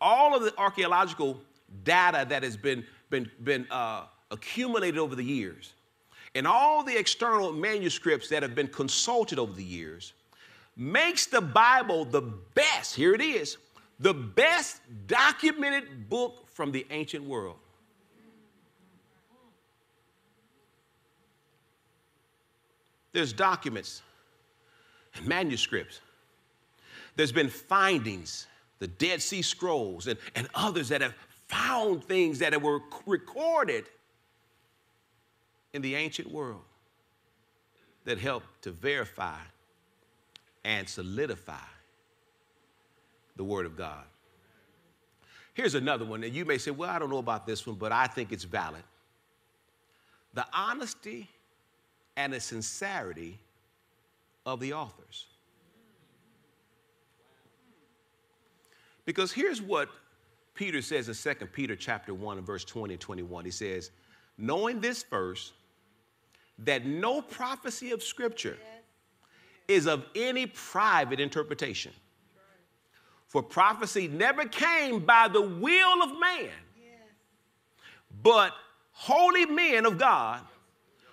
all 0.00 0.34
of 0.34 0.42
the 0.42 0.56
archaeological 0.58 1.40
data 1.84 2.26
that 2.28 2.42
has 2.42 2.56
been, 2.56 2.84
been, 3.10 3.30
been 3.44 3.66
uh, 3.70 4.04
accumulated 4.30 4.98
over 4.98 5.14
the 5.14 5.24
years, 5.24 5.74
and 6.34 6.46
all 6.46 6.82
the 6.82 6.96
external 6.96 7.52
manuscripts 7.52 8.28
that 8.28 8.42
have 8.42 8.54
been 8.54 8.68
consulted 8.68 9.38
over 9.38 9.52
the 9.52 9.64
years, 9.64 10.14
makes 10.76 11.26
the 11.26 11.40
Bible 11.40 12.04
the 12.04 12.22
best, 12.54 12.94
here 12.94 13.14
it 13.14 13.20
is, 13.20 13.58
the 13.98 14.14
best 14.14 14.80
documented 15.06 16.08
book 16.08 16.48
from 16.48 16.72
the 16.72 16.86
ancient 16.90 17.24
world. 17.24 17.56
There's 23.12 23.32
documents 23.32 24.02
manuscripts. 25.24 26.00
There's 27.16 27.32
been 27.32 27.48
findings, 27.48 28.46
the 28.78 28.86
Dead 28.86 29.20
Sea 29.20 29.42
Scrolls, 29.42 30.06
and, 30.06 30.18
and 30.34 30.48
others 30.54 30.88
that 30.88 31.00
have 31.00 31.14
found 31.48 32.04
things 32.04 32.38
that 32.38 32.60
were 32.62 32.80
recorded 33.06 33.84
in 35.72 35.82
the 35.82 35.94
ancient 35.94 36.30
world 36.30 36.62
that 38.04 38.18
help 38.18 38.42
to 38.62 38.70
verify 38.70 39.38
and 40.64 40.88
solidify 40.88 41.54
the 43.36 43.44
Word 43.44 43.66
of 43.66 43.76
God. 43.76 44.04
Here's 45.54 45.74
another 45.74 46.04
one, 46.04 46.22
and 46.24 46.34
you 46.34 46.44
may 46.44 46.58
say, 46.58 46.70
Well, 46.70 46.90
I 46.90 46.98
don't 46.98 47.10
know 47.10 47.18
about 47.18 47.46
this 47.46 47.66
one, 47.66 47.76
but 47.76 47.92
I 47.92 48.06
think 48.06 48.32
it's 48.32 48.44
valid. 48.44 48.82
The 50.34 50.46
honesty 50.52 51.28
and 52.16 52.32
the 52.32 52.40
sincerity 52.40 53.38
of 54.46 54.60
the 54.60 54.72
authors. 54.72 55.26
Because 59.04 59.32
here's 59.32 59.60
what 59.60 59.88
Peter 60.54 60.82
says 60.82 61.08
in 61.08 61.36
2 61.36 61.46
Peter 61.46 61.74
chapter 61.74 62.12
1 62.14 62.38
and 62.38 62.46
verse 62.46 62.64
20 62.64 62.94
and 62.94 63.00
21. 63.00 63.44
He 63.44 63.50
says, 63.50 63.90
knowing 64.36 64.80
this 64.80 65.02
first, 65.02 65.52
that 66.58 66.84
no 66.84 67.22
prophecy 67.22 67.90
of 67.92 68.02
scripture 68.02 68.58
is 69.68 69.86
of 69.86 70.04
any 70.14 70.46
private 70.46 71.20
interpretation. 71.20 71.92
For 73.28 73.42
prophecy 73.42 74.08
never 74.08 74.44
came 74.44 75.00
by 75.00 75.28
the 75.28 75.40
will 75.40 76.02
of 76.02 76.18
man, 76.20 76.50
but 78.22 78.52
holy 78.92 79.46
men 79.46 79.86
of 79.86 79.96
God 79.96 80.40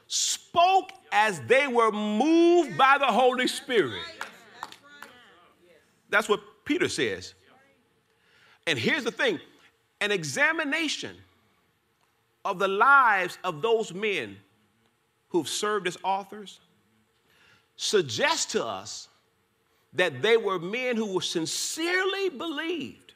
spoke 0.08 0.91
as 1.12 1.39
they 1.41 1.67
were 1.67 1.91
moved 1.91 2.78
by 2.78 2.98
the 2.98 3.06
Holy 3.06 3.48
Spirit. 3.48 4.02
That's 6.10 6.30
what 6.30 6.41
Peter 6.65 6.88
says. 6.88 7.34
And 8.65 8.78
here's 8.78 9.04
the 9.04 9.12
thing 9.12 9.39
an 10.02 10.12
examination 10.12 11.15
of 12.46 12.60
the 12.60 12.67
lives 12.67 13.38
of 13.43 13.62
those 13.62 13.93
men 13.93 14.38
who've 15.30 15.48
served 15.48 15.88
as 15.88 15.98
authors 16.04 16.60
suggests 17.76 18.54
to 18.54 18.65
us 18.65 19.10
that 19.93 20.22
they 20.22 20.38
were 20.38 20.60
men 20.60 20.96
who 20.96 21.13
were 21.13 21.22
sincerely 21.22 22.30
believed 22.30 23.13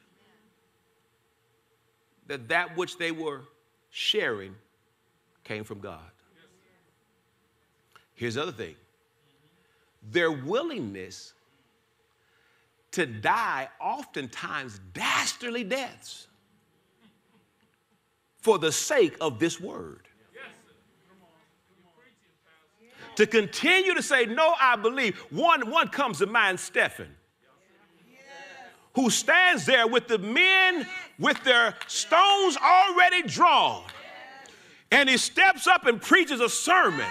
that 2.26 2.48
that 2.48 2.76
which 2.76 2.98
they 2.98 3.10
were 3.10 3.42
sharing 3.90 4.54
came 5.44 5.64
from 5.64 5.80
God. 5.80 6.11
Here's 8.22 8.34
the 8.34 8.42
other 8.42 8.52
thing 8.52 8.76
their 10.12 10.30
willingness 10.30 11.32
to 12.92 13.04
die, 13.04 13.68
oftentimes 13.80 14.78
dastardly 14.92 15.64
deaths, 15.64 16.28
for 18.38 18.60
the 18.60 18.70
sake 18.70 19.16
of 19.20 19.40
this 19.40 19.60
word. 19.60 20.06
To 23.16 23.26
continue 23.26 23.92
to 23.92 24.02
say, 24.04 24.26
No, 24.26 24.54
I 24.60 24.76
believe. 24.76 25.18
One, 25.30 25.68
one 25.68 25.88
comes 25.88 26.18
to 26.18 26.26
mind, 26.26 26.60
Stephen, 26.60 27.08
who 28.94 29.10
stands 29.10 29.66
there 29.66 29.88
with 29.88 30.06
the 30.06 30.18
men 30.18 30.86
with 31.18 31.42
their 31.42 31.74
stones 31.88 32.56
already 32.56 33.24
drawn. 33.24 33.82
And 34.92 35.08
he 35.08 35.16
steps 35.16 35.66
up 35.66 35.86
and 35.86 36.00
preaches 36.00 36.40
a 36.40 36.48
sermon. 36.48 37.08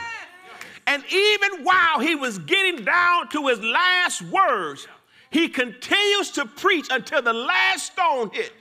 And 0.91 1.06
even 1.10 1.63
while 1.63 1.99
he 1.99 2.15
was 2.15 2.38
getting 2.38 2.84
down 2.84 3.30
to 3.30 3.47
his 3.47 3.62
last 3.62 4.21
words, 4.23 4.88
He 5.32 5.47
continues 5.47 6.32
to 6.32 6.45
preach 6.45 6.88
until 6.91 7.21
the 7.21 7.32
last 7.32 7.93
stone 7.93 8.30
hit. 8.32 8.51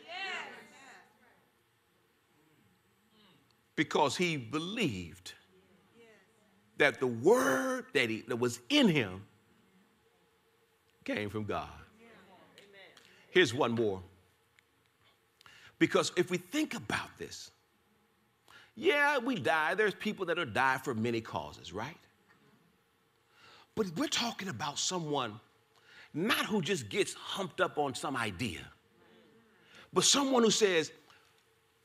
Because 3.75 4.17
he 4.17 4.37
believed 4.37 5.33
that 6.79 7.01
the 7.01 7.09
word 7.09 7.87
that, 7.93 8.09
he, 8.09 8.21
that 8.29 8.37
was 8.37 8.61
in 8.69 8.89
him 8.89 9.23
came 11.05 11.29
from 11.29 11.45
God. 11.45 11.69
Here's 13.31 13.53
one 13.53 13.73
more. 13.73 14.01
Because 15.79 16.13
if 16.17 16.31
we 16.31 16.37
think 16.37 16.75
about 16.75 17.17
this, 17.19 17.51
yeah, 18.77 19.19
we 19.19 19.35
die. 19.35 19.75
There's 19.75 19.95
people 19.95 20.27
that 20.27 20.39
are 20.39 20.45
die 20.45 20.79
for 20.79 20.95
many 20.95 21.21
causes, 21.21 21.73
right? 21.73 21.97
But 23.81 23.97
we're 23.97 24.09
talking 24.09 24.49
about 24.49 24.79
someone 24.79 25.41
not 26.13 26.45
who 26.45 26.61
just 26.61 26.91
gets 26.91 27.15
humped 27.15 27.63
up 27.63 27.79
on 27.79 27.95
some 27.95 28.15
idea, 28.15 28.61
but 29.91 30.05
someone 30.05 30.43
who 30.43 30.51
says, 30.51 30.93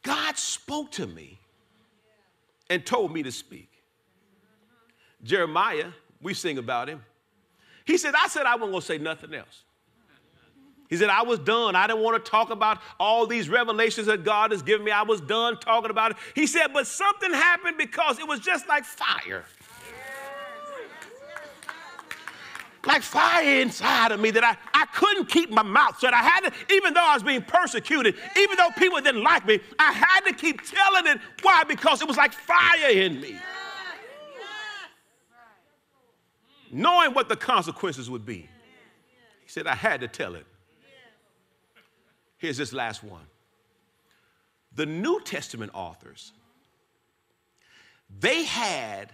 God 0.03 0.37
spoke 0.37 0.91
to 0.91 1.07
me 1.07 1.39
and 2.69 2.85
told 2.85 3.13
me 3.13 3.23
to 3.23 3.31
speak. 3.31 3.69
Jeremiah, 5.23 5.87
we 6.21 6.33
sing 6.33 6.57
about 6.57 6.89
him. 6.89 7.01
He 7.85 7.97
said, 7.97 8.13
I 8.13 8.27
said 8.27 8.45
I 8.45 8.55
wasn't 8.55 8.73
gonna 8.73 8.81
say 8.81 8.97
nothing 8.97 9.33
else. 9.33 9.63
He 10.89 10.97
said, 10.97 11.07
I 11.07 11.23
was 11.23 11.39
done. 11.39 11.77
I 11.77 11.87
didn't 11.87 12.03
want 12.03 12.23
to 12.23 12.29
talk 12.29 12.49
about 12.49 12.79
all 12.99 13.25
these 13.25 13.47
revelations 13.47 14.07
that 14.07 14.25
God 14.25 14.51
has 14.51 14.61
given 14.61 14.85
me. 14.85 14.91
I 14.91 15.03
was 15.03 15.21
done 15.21 15.57
talking 15.61 15.91
about 15.91 16.11
it. 16.11 16.17
He 16.35 16.45
said, 16.45 16.73
but 16.73 16.87
something 16.87 17.31
happened 17.31 17.77
because 17.77 18.19
it 18.19 18.27
was 18.27 18.41
just 18.41 18.67
like 18.67 18.83
fire. 18.83 19.45
Like 22.85 23.01
fire 23.01 23.61
inside 23.61 24.11
of 24.11 24.19
me 24.19 24.31
that 24.31 24.43
I, 24.43 24.55
I 24.73 24.85
couldn't 24.87 25.27
keep 25.27 25.49
my 25.49 25.63
mouth 25.63 25.99
shut. 25.99 26.13
I 26.13 26.17
had 26.17 26.41
to, 26.41 26.73
even 26.73 26.93
though 26.93 27.03
I 27.03 27.15
was 27.15 27.23
being 27.23 27.41
persecuted, 27.41 28.15
even 28.37 28.57
though 28.57 28.69
people 28.77 29.01
didn't 29.01 29.23
like 29.23 29.45
me, 29.45 29.59
I 29.79 29.91
had 29.91 30.21
to 30.21 30.33
keep 30.33 30.61
telling 30.61 31.07
it. 31.07 31.19
Why? 31.41 31.63
Because 31.63 32.01
it 32.01 32.07
was 32.07 32.17
like 32.17 32.33
fire 32.33 32.91
in 32.91 33.19
me. 33.19 33.37
Knowing 36.71 37.13
what 37.13 37.29
the 37.29 37.35
consequences 37.35 38.09
would 38.09 38.25
be. 38.25 38.49
He 39.43 39.49
said, 39.49 39.65
I 39.65 39.75
had 39.75 40.01
to 40.01 40.07
tell 40.07 40.35
it. 40.35 40.45
Here's 42.37 42.57
this 42.57 42.73
last 42.73 43.03
one. 43.03 43.23
The 44.73 44.85
New 44.85 45.21
Testament 45.21 45.71
authors, 45.73 46.33
they 48.19 48.43
had 48.43 49.11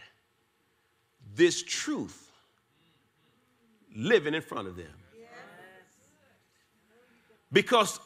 this 1.36 1.62
truth 1.62 2.31
living 3.96 4.34
in 4.34 4.42
front 4.42 4.68
of 4.68 4.76
them. 4.76 4.88
Because 7.52 8.00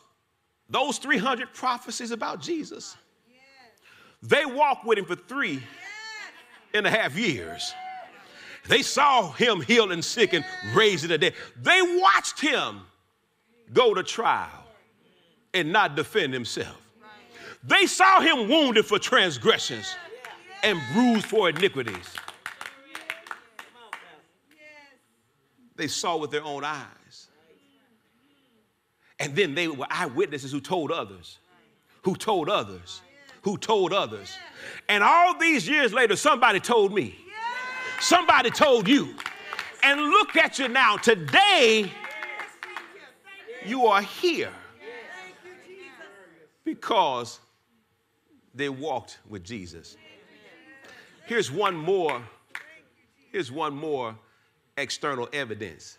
those 0.69 0.97
300 0.97 1.53
prophecies 1.53 2.11
about 2.11 2.41
Jesus, 2.41 2.97
they 4.21 4.45
walked 4.45 4.85
with 4.85 4.97
him 4.97 5.05
for 5.05 5.15
three 5.15 5.61
and 6.73 6.87
a 6.87 6.89
half 6.89 7.15
years. 7.17 7.73
They 8.67 8.81
saw 8.81 9.31
him 9.31 9.61
healing 9.61 10.01
sick 10.01 10.33
and 10.33 10.43
raising 10.73 11.09
the 11.09 11.19
dead. 11.19 11.33
They 11.61 11.81
watched 12.01 12.39
him 12.39 12.81
go 13.71 13.93
to 13.93 14.01
trial 14.01 14.65
and 15.53 15.71
not 15.71 15.95
defend 15.95 16.33
himself. 16.33 16.81
They 17.63 17.85
saw 17.85 18.19
him 18.19 18.49
wounded 18.49 18.85
for 18.85 18.99
transgressions 18.99 19.95
and 20.63 20.79
bruised 20.93 21.25
for 21.25 21.49
iniquities. 21.49 22.15
They 25.75 25.87
saw 25.87 26.17
with 26.17 26.31
their 26.31 26.43
own 26.43 26.63
eyes. 26.63 27.27
And 29.19 29.35
then 29.35 29.55
they 29.55 29.67
were 29.67 29.87
eyewitnesses 29.89 30.51
who 30.51 30.59
told 30.59 30.91
others, 30.91 31.39
who 32.03 32.15
told 32.15 32.49
others, 32.49 33.01
who 33.43 33.57
told 33.57 33.93
others. 33.93 34.37
And 34.89 35.03
all 35.03 35.37
these 35.37 35.67
years 35.67 35.93
later, 35.93 36.15
somebody 36.15 36.59
told 36.59 36.93
me, 36.93 37.15
somebody 37.99 38.49
told 38.49 38.87
you. 38.87 39.15
And 39.83 40.01
look 40.01 40.35
at 40.35 40.57
you 40.59 40.67
now. 40.67 40.97
Today, 40.97 41.91
you 43.65 43.85
are 43.85 44.01
here 44.01 44.51
because 46.63 47.39
they 48.53 48.69
walked 48.69 49.19
with 49.29 49.43
Jesus. 49.43 49.95
Here's 51.25 51.51
one 51.51 51.75
more. 51.75 52.21
Here's 53.31 53.51
one 53.51 53.75
more 53.75 54.15
external 54.77 55.29
evidence. 55.33 55.97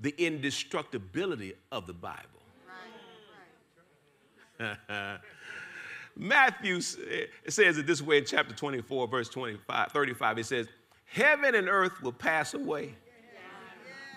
The 0.00 0.14
indestructibility 0.18 1.54
of 1.72 1.86
the 1.86 1.94
Bible. 1.94 2.22
Matthew 6.16 6.80
says 6.80 7.78
it 7.78 7.86
this 7.86 8.00
way 8.00 8.18
in 8.18 8.24
chapter 8.24 8.54
24, 8.54 9.08
verse 9.08 9.28
25, 9.28 9.92
35. 9.92 10.38
It 10.38 10.46
says, 10.46 10.66
Heaven 11.04 11.54
and 11.54 11.68
earth 11.68 12.02
will 12.02 12.12
pass 12.12 12.54
away, 12.54 12.94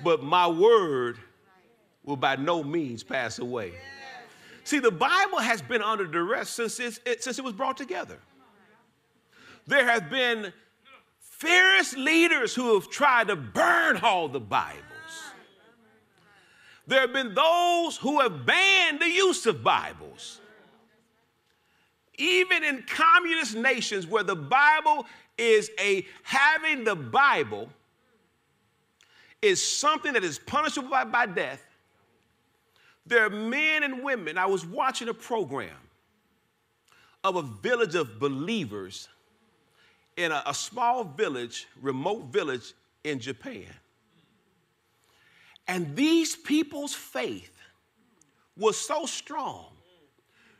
but 0.03 0.23
my 0.23 0.47
word 0.47 1.19
will 2.03 2.15
by 2.15 2.36
no 2.36 2.63
means 2.63 3.03
pass 3.03 3.39
away. 3.39 3.73
See, 4.63 4.79
the 4.79 4.91
Bible 4.91 5.39
has 5.39 5.62
been 5.62 5.82
under 5.82 6.05
duress 6.05 6.49
since, 6.49 6.79
it, 6.79 7.23
since 7.23 7.38
it 7.38 7.43
was 7.43 7.53
brought 7.53 7.77
together. 7.77 8.19
There 9.67 9.86
have 9.86 10.10
been 10.10 10.53
fierce 11.39 11.95
leaders 11.95 12.54
who 12.54 12.73
have 12.73 12.89
tried 12.89 13.30
to 13.30 13.36
burn 13.36 13.97
all 13.97 14.28
the 14.28 14.39
Bibles. 14.39 14.84
There 16.86 17.02
have 17.02 17.13
been 17.13 17.34
those 17.34 17.97
who 17.97 18.19
have 18.19 18.45
banned 18.45 18.99
the 18.99 19.10
use 19.10 19.45
of 19.45 19.63
Bibles. 19.63 20.41
Even 22.17 22.63
in 22.65 22.84
communist 22.84 23.56
nations 23.56 24.06
where 24.06 24.23
the 24.23 24.36
Bible 24.36 25.06
is 25.38 25.71
a 25.80 26.06
having 26.23 26.84
the 26.84 26.95
Bible 26.95 27.69
is 29.41 29.65
something 29.65 30.12
that 30.13 30.25
is 30.25 30.38
punishable 30.39 30.89
by, 30.89 31.06
by 31.06 31.25
death, 31.25 31.65
there 33.06 33.25
are 33.25 33.30
men 33.30 33.84
and 33.84 34.04
women. 34.04 34.38
I 34.38 34.45
was 34.45 34.65
watching 34.65 35.08
a 35.08 35.13
program 35.13 35.69
of 37.23 37.38
a 37.38 37.41
village 37.41 37.95
of 37.95 38.19
believers 38.19 39.08
in 40.19 40.34
a, 40.34 40.43
a 40.45 40.53
small 40.53 41.05
village, 41.05 41.67
remote 41.82 42.25
village 42.25 42.73
in 43.05 43.19
Japan. 43.19 43.65
And 45.65 45.95
these 45.95 46.36
people's 46.36 46.93
faith 46.93 47.55
was 48.58 48.75
so 48.75 49.05
strong, 49.05 49.67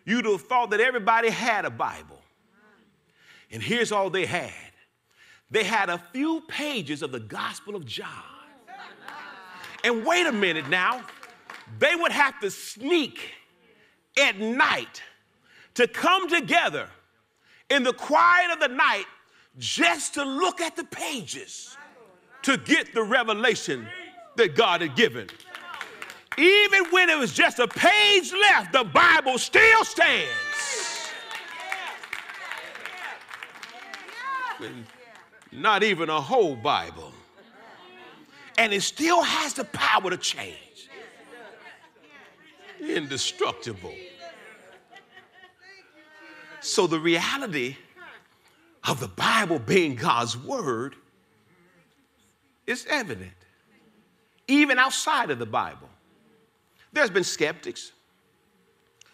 you'd 0.06 0.26
have 0.26 0.44
thought 0.44 0.70
that 0.70 0.80
everybody 0.80 1.30
had 1.30 1.66
a 1.66 1.70
Bible. 1.70 2.22
And 3.52 3.62
here's 3.62 3.92
all 3.92 4.10
they 4.10 4.26
had 4.26 4.54
they 5.52 5.64
had 5.64 5.90
a 5.90 5.98
few 6.14 6.42
pages 6.48 7.02
of 7.02 7.12
the 7.12 7.20
Gospel 7.20 7.76
of 7.76 7.86
John. 7.86 8.08
And 9.84 10.06
wait 10.06 10.28
a 10.28 10.32
minute 10.32 10.70
now 10.70 11.04
they 11.80 11.96
would 11.96 12.12
have 12.12 12.40
to 12.40 12.50
sneak 12.50 13.20
at 14.18 14.40
night 14.40 15.02
to 15.76 15.88
come 15.88 16.30
together 16.30 16.88
in 17.70 17.84
the 17.84 17.94
quiet 17.94 18.52
of 18.52 18.60
the 18.60 18.68
night 18.68 19.06
just 19.58 20.14
to 20.14 20.24
look 20.24 20.62
at 20.62 20.76
the 20.76 20.84
pages 20.86 21.76
to 22.44 22.58
get 22.58 22.94
the 22.94 23.04
revelation 23.04 23.88
that 24.38 24.56
God 24.56 24.82
had 24.82 24.96
given. 24.96 25.28
Even 26.38 26.86
when 26.92 27.10
it 27.10 27.18
was 27.18 27.34
just 27.34 27.60
a 27.60 27.68
page 27.68 28.32
left, 28.32 28.72
the 28.72 28.84
Bible 28.86 29.38
still 29.38 29.84
stands. 29.84 30.30
Not 35.52 35.84
even 35.84 36.10
a 36.10 36.22
whole 36.22 36.56
Bible. 36.56 37.12
And 38.58 38.74
it 38.74 38.82
still 38.82 39.22
has 39.22 39.54
the 39.54 39.66
power 39.66 40.10
to 40.10 40.18
change 40.18 40.90
indestructible. 42.80 43.94
So, 46.62 46.88
the 46.88 47.00
reality 47.00 47.78
of 48.90 49.00
the 49.00 49.08
Bible 49.08 49.60
being 49.60 49.96
God's 49.96 50.36
word 50.36 50.96
is 52.66 52.88
evident, 52.90 53.32
even 54.48 54.80
outside 54.80 55.30
of 55.30 55.38
the 55.38 55.46
Bible. 55.46 55.88
There's 56.92 57.12
been 57.12 57.24
skeptics 57.24 57.92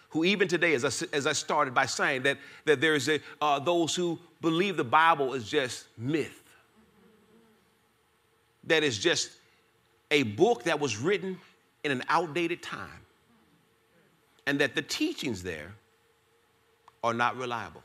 who, 0.10 0.24
even 0.24 0.48
today, 0.48 0.76
as 0.76 0.86
I, 0.86 1.08
as 1.14 1.28
I 1.28 1.34
started 1.34 1.74
by 1.74 1.88
saying, 1.88 2.24
that, 2.24 2.38
that 2.64 2.80
there's 2.80 3.10
a, 3.10 3.20
uh, 3.42 3.60
those 3.60 3.94
who 3.94 4.18
believe 4.40 4.78
the 4.78 4.86
Bible 4.86 5.34
is 5.34 5.50
just 5.50 5.88
myth, 5.98 6.42
that 8.64 8.82
is 8.82 8.98
just 8.98 9.32
a 10.10 10.24
book 10.24 10.64
that 10.64 10.80
was 10.80 10.98
written 10.98 11.38
in 11.84 11.92
an 11.92 12.02
outdated 12.08 12.64
time 12.64 13.02
and 14.48 14.58
that 14.60 14.74
the 14.74 14.82
teachings 14.82 15.44
there 15.44 15.74
are 17.04 17.14
not 17.14 17.36
reliable. 17.36 17.84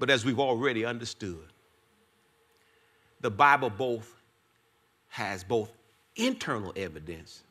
But 0.00 0.08
as 0.08 0.24
we've 0.24 0.40
already 0.40 0.86
understood, 0.86 1.52
the 3.20 3.30
Bible 3.30 3.68
both 3.68 4.10
has 5.08 5.44
both 5.44 5.70
internal 6.16 6.72
evidence 6.74 7.42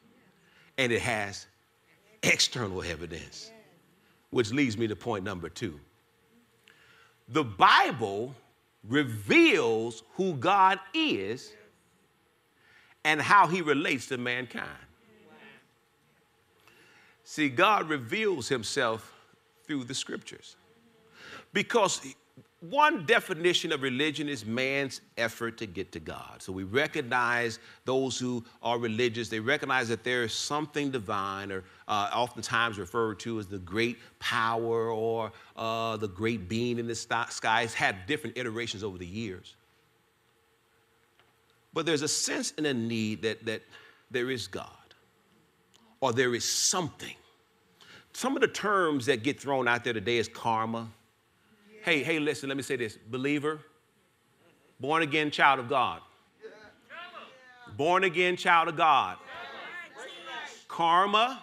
and 0.80 0.92
it 0.92 1.02
has 1.02 1.46
external 2.24 2.82
evidence, 2.82 3.52
which 4.32 4.52
leads 4.52 4.80
me 4.80 4.88
to 4.88 4.96
point 4.96 5.24
number 5.24 5.48
two. 5.48 5.80
The 7.28 7.44
Bible 7.44 8.34
reveals 8.84 10.02
who 10.16 10.34
God 10.34 10.80
is 10.96 11.54
and 13.04 13.22
how 13.22 13.46
he 13.46 13.62
relates 13.62 14.08
to 14.08 14.18
mankind. 14.18 14.68
See, 17.24 17.48
God 17.48 17.88
reveals 17.88 18.50
himself 18.50 19.14
through 19.68 19.84
the 19.84 19.94
scriptures. 19.94 20.56
Because 21.54 22.02
one 22.62 23.06
definition 23.06 23.72
of 23.72 23.82
religion 23.82 24.28
is 24.28 24.46
man's 24.46 25.00
effort 25.18 25.58
to 25.60 25.66
get 25.66 25.94
to 25.94 26.00
God. 26.00 26.42
So 26.42 26.52
we 26.52 26.64
recognize 26.64 27.60
those 27.86 28.20
who 28.20 28.44
are 28.62 28.78
religious, 28.78 29.30
they 29.30 29.40
recognize 29.40 29.88
that 29.88 30.04
there 30.04 30.24
is 30.24 30.34
something 30.34 30.92
divine, 30.92 31.54
or 31.54 31.64
uh, 31.88 32.10
oftentimes 32.14 32.78
referred 32.78 33.20
to 33.20 33.40
as 33.40 33.48
the 33.48 33.60
great 33.60 33.98
power 34.20 34.92
or 34.92 35.32
uh, 35.56 35.96
the 35.96 36.10
great 36.10 36.50
being 36.50 36.80
in 36.80 36.88
the 36.88 36.96
sky. 36.96 37.62
It's 37.62 37.74
had 37.74 38.06
different 38.08 38.38
iterations 38.38 38.84
over 38.84 38.98
the 38.98 39.08
years. 39.08 39.56
But 41.74 41.86
there's 41.86 42.02
a 42.02 42.10
sense 42.10 42.54
and 42.58 42.68
a 42.68 42.74
need 42.74 43.22
that, 43.22 43.46
that 43.46 43.62
there 44.12 44.30
is 44.30 44.48
God, 44.48 44.68
or 46.02 46.12
there 46.12 46.36
is 46.36 46.44
something. 46.44 47.16
Some 48.12 48.36
of 48.36 48.42
the 48.42 48.50
terms 48.50 49.06
that 49.06 49.24
get 49.24 49.40
thrown 49.40 49.66
out 49.66 49.86
there 49.86 49.94
today 49.94 50.18
is 50.18 50.28
karma 50.28 50.90
Hey, 51.84 52.04
hey, 52.04 52.20
listen, 52.20 52.50
let 52.50 52.58
me 52.58 52.64
say 52.64 52.76
this. 52.76 52.98
Believer, 53.10 53.60
born 54.80 55.02
again 55.02 55.32
child 55.32 55.60
of 55.60 55.70
God. 55.70 56.02
Born 57.78 58.04
again 58.04 58.36
child 58.36 58.68
of 58.68 58.76
God. 58.76 59.18
Karma 60.68 61.42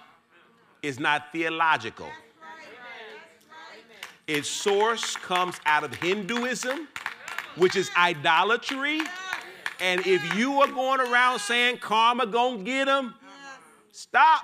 is 0.82 1.00
not 1.00 1.32
theological. 1.32 2.08
Its 4.26 4.48
source 4.48 5.16
comes 5.16 5.56
out 5.66 5.84
of 5.84 5.94
Hinduism, 5.94 6.88
which 7.56 7.76
is 7.76 7.90
idolatry. 7.96 9.00
And 9.80 10.06
if 10.06 10.34
you 10.34 10.60
are 10.62 10.68
going 10.68 11.00
around 11.00 11.38
saying 11.38 11.78
karma 11.78 12.26
gonna 12.26 12.62
get 12.62 12.86
them, 12.86 13.14
stop. 13.92 14.42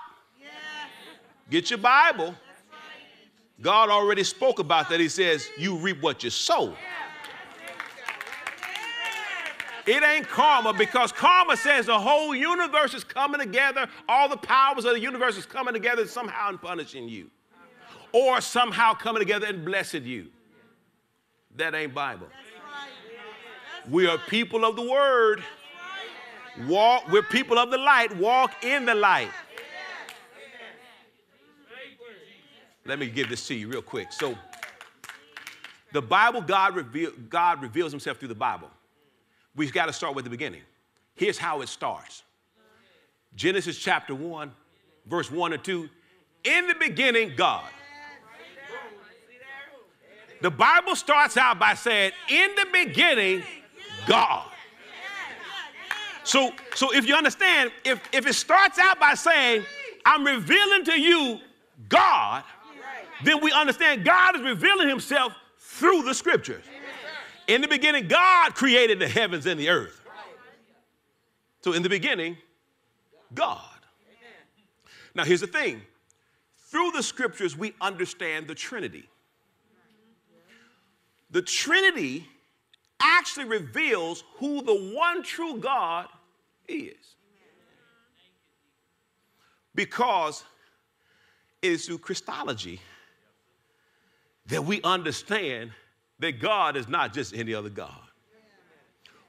Get 1.51 1.71
your 1.71 1.79
Bible 1.79 2.35
God 3.63 3.91
already 3.91 4.25
spoke 4.25 4.59
about 4.59 4.91
that. 4.91 4.99
He 5.01 5.09
says, 5.09 5.49
You 5.57 5.77
reap 5.77 6.03
what 6.03 6.23
you 6.25 6.31
sow. 6.31 6.75
It 9.87 10.03
ain't 10.05 10.29
karma 10.29 10.73
because 10.73 11.11
karma 11.11 11.57
says 11.57 11.87
the 11.87 11.99
whole 11.99 12.37
universe 12.37 12.95
is 12.95 13.03
coming 13.03 13.41
together, 13.41 13.89
all 14.09 14.29
the 14.29 14.37
powers 14.37 14.85
of 14.85 14.93
the 14.93 15.01
universe 15.01 15.37
is 15.37 15.47
coming 15.47 15.75
together 15.75 16.07
somehow 16.07 16.51
and 16.51 16.63
punishing 16.63 17.09
you, 17.09 17.31
or 18.13 18.41
somehow 18.41 18.95
coming 18.95 19.21
together 19.21 19.47
and 19.47 19.65
blessing 19.65 20.05
you. 20.05 20.29
That 21.57 21.75
ain't 21.75 21.95
Bible. 21.95 22.29
We 23.91 24.07
are 24.07 24.19
people 24.19 24.65
of 24.65 24.77
the 24.77 24.89
word. 24.89 25.43
Walk, 26.69 27.11
we're 27.11 27.23
people 27.23 27.59
of 27.59 27.71
the 27.71 27.79
light. 27.79 28.17
Walk 28.17 28.53
in 28.63 28.85
the 28.85 28.95
light. 28.95 29.31
Let 32.85 32.99
me 32.99 33.07
give 33.09 33.29
this 33.29 33.47
to 33.49 33.55
you 33.55 33.69
real 33.69 33.83
quick. 33.83 34.13
So, 34.13 34.37
the 35.93 36.03
Bible, 36.03 36.41
God, 36.41 36.75
reveal, 36.75 37.11
God 37.29 37.63
reveals 37.63 37.93
himself 37.93 38.19
through 38.19 38.29
the 38.29 38.35
Bible. 38.35 38.71
We've 39.55 39.73
got 39.73 39.87
to 39.87 39.93
start 39.93 40.15
with 40.15 40.25
the 40.25 40.31
beginning. 40.31 40.63
Here's 41.15 41.39
how 41.39 41.61
it 41.61 41.69
starts 41.69 42.23
Genesis 43.35 43.79
chapter 43.79 44.15
1, 44.15 44.51
verse 45.07 45.31
1 45.31 45.53
and 45.53 45.63
2. 45.63 45.89
In 46.45 46.67
the 46.67 46.75
beginning, 46.75 47.33
God. 47.37 47.69
The 50.41 50.51
Bible 50.51 50.97
starts 50.97 51.37
out 51.37 51.61
by 51.61 51.75
saying, 51.75 52.13
In 52.29 52.51
the 52.57 52.67
beginning, 52.73 53.45
God. 54.07 54.49
So, 56.25 56.53
so 56.75 56.93
if 56.93 57.07
you 57.07 57.15
understand, 57.15 57.71
if, 57.85 58.01
if 58.13 58.27
it 58.27 58.35
starts 58.35 58.79
out 58.79 58.99
by 58.99 59.15
saying, 59.15 59.65
I'm 60.05 60.25
revealing 60.25 60.85
to 60.87 61.01
you 61.01 61.41
God, 61.89 62.45
then 63.25 63.41
we 63.43 63.53
understand 63.53 64.05
God 64.05 64.37
is 64.37 64.43
revealing 64.43 64.89
himself 64.89 65.33
through 65.59 66.03
the 66.03 66.15
scriptures. 66.15 66.65
In 67.49 67.61
the 67.61 67.69
beginning, 67.69 68.09
God 68.09 68.55
created 68.55 68.99
the 68.99 69.09
heavens 69.09 69.47
and 69.47 69.59
the 69.59 69.69
earth. 69.69 70.01
So, 71.63 71.73
in 71.73 71.83
the 71.83 71.89
beginning, 71.89 72.37
God. 73.35 73.61
Now, 75.15 75.25
here's 75.25 75.41
the 75.41 75.47
thing 75.47 75.83
through 76.57 76.93
the 76.93 77.03
scriptures, 77.03 77.57
we 77.57 77.75
understand 77.81 78.49
the 78.49 78.55
Trinity. 78.55 79.09
The 81.31 81.43
Trinity 81.43 82.27
actually 83.01 83.47
reveals 83.47 84.25
who 84.37 84.63
the 84.63 84.95
one 84.95 85.23
true 85.23 85.59
God 85.59 86.07
is. 86.69 86.97
Because 89.75 90.45
it 91.61 91.73
is 91.73 91.87
through 91.87 91.99
Christology 91.99 92.81
that 94.47 94.65
we 94.65 94.81
understand 94.83 95.71
that 96.19 96.41
God 96.41 96.77
is 96.77 96.89
not 96.89 97.13
just 97.13 97.35
any 97.35 97.55
other 97.55 97.69
God. 97.69 98.01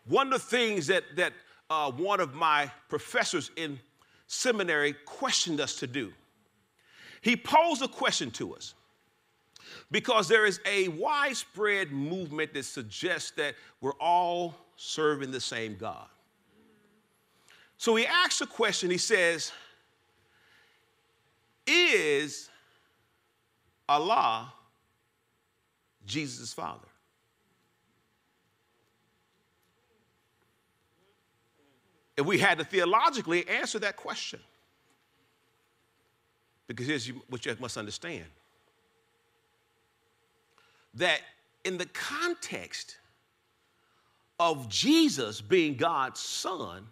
One 0.06 0.34
of 0.34 0.41
the 0.41 0.47
things 0.47 0.88
that, 0.88 1.04
that 1.15 1.34
uh, 1.69 1.91
one 1.91 2.19
of 2.19 2.34
my 2.34 2.69
professors 2.89 3.52
in 3.56 3.80
seminary 4.28 4.93
questioned 5.06 5.62
us 5.62 5.76
to 5.78 5.88
do, 5.88 6.13
he 7.21 7.36
posed 7.36 7.82
a 7.82 7.88
question 7.88 8.32
to 8.32 8.54
us 8.56 8.73
because 9.91 10.28
there 10.28 10.45
is 10.45 10.60
a 10.65 10.89
widespread 10.89 11.91
movement 11.91 12.54
that 12.54 12.65
suggests 12.65 13.32
that 13.32 13.56
we're 13.80 13.93
all 13.93 14.56
serving 14.76 15.32
the 15.32 15.39
same 15.39 15.78
God. 15.80 16.08
So 17.78 17.95
he 17.95 18.06
asks 18.06 18.41
a 18.41 18.45
question, 18.45 18.89
he 18.89 18.97
says, 18.97 19.52
Is 21.65 22.49
Allah 23.88 24.54
Jesus' 26.06 26.54
Father. 26.54 26.88
And 32.18 32.26
we 32.26 32.38
had 32.38 32.60
to 32.60 32.63
theologically 32.63 33.48
answer 33.48 33.80
that 33.80 33.96
question. 33.96 34.39
Because 36.68 36.88
here's 36.88 37.08
what 37.30 37.46
you 37.46 37.56
must 37.60 37.78
understand 37.78 38.26
that 40.96 41.22
in 41.63 41.78
the 41.78 41.88
context 41.88 42.98
of 44.39 44.70
Jesus 44.70 45.42
being 45.42 45.76
God's 45.76 46.20
Son, 46.20 46.86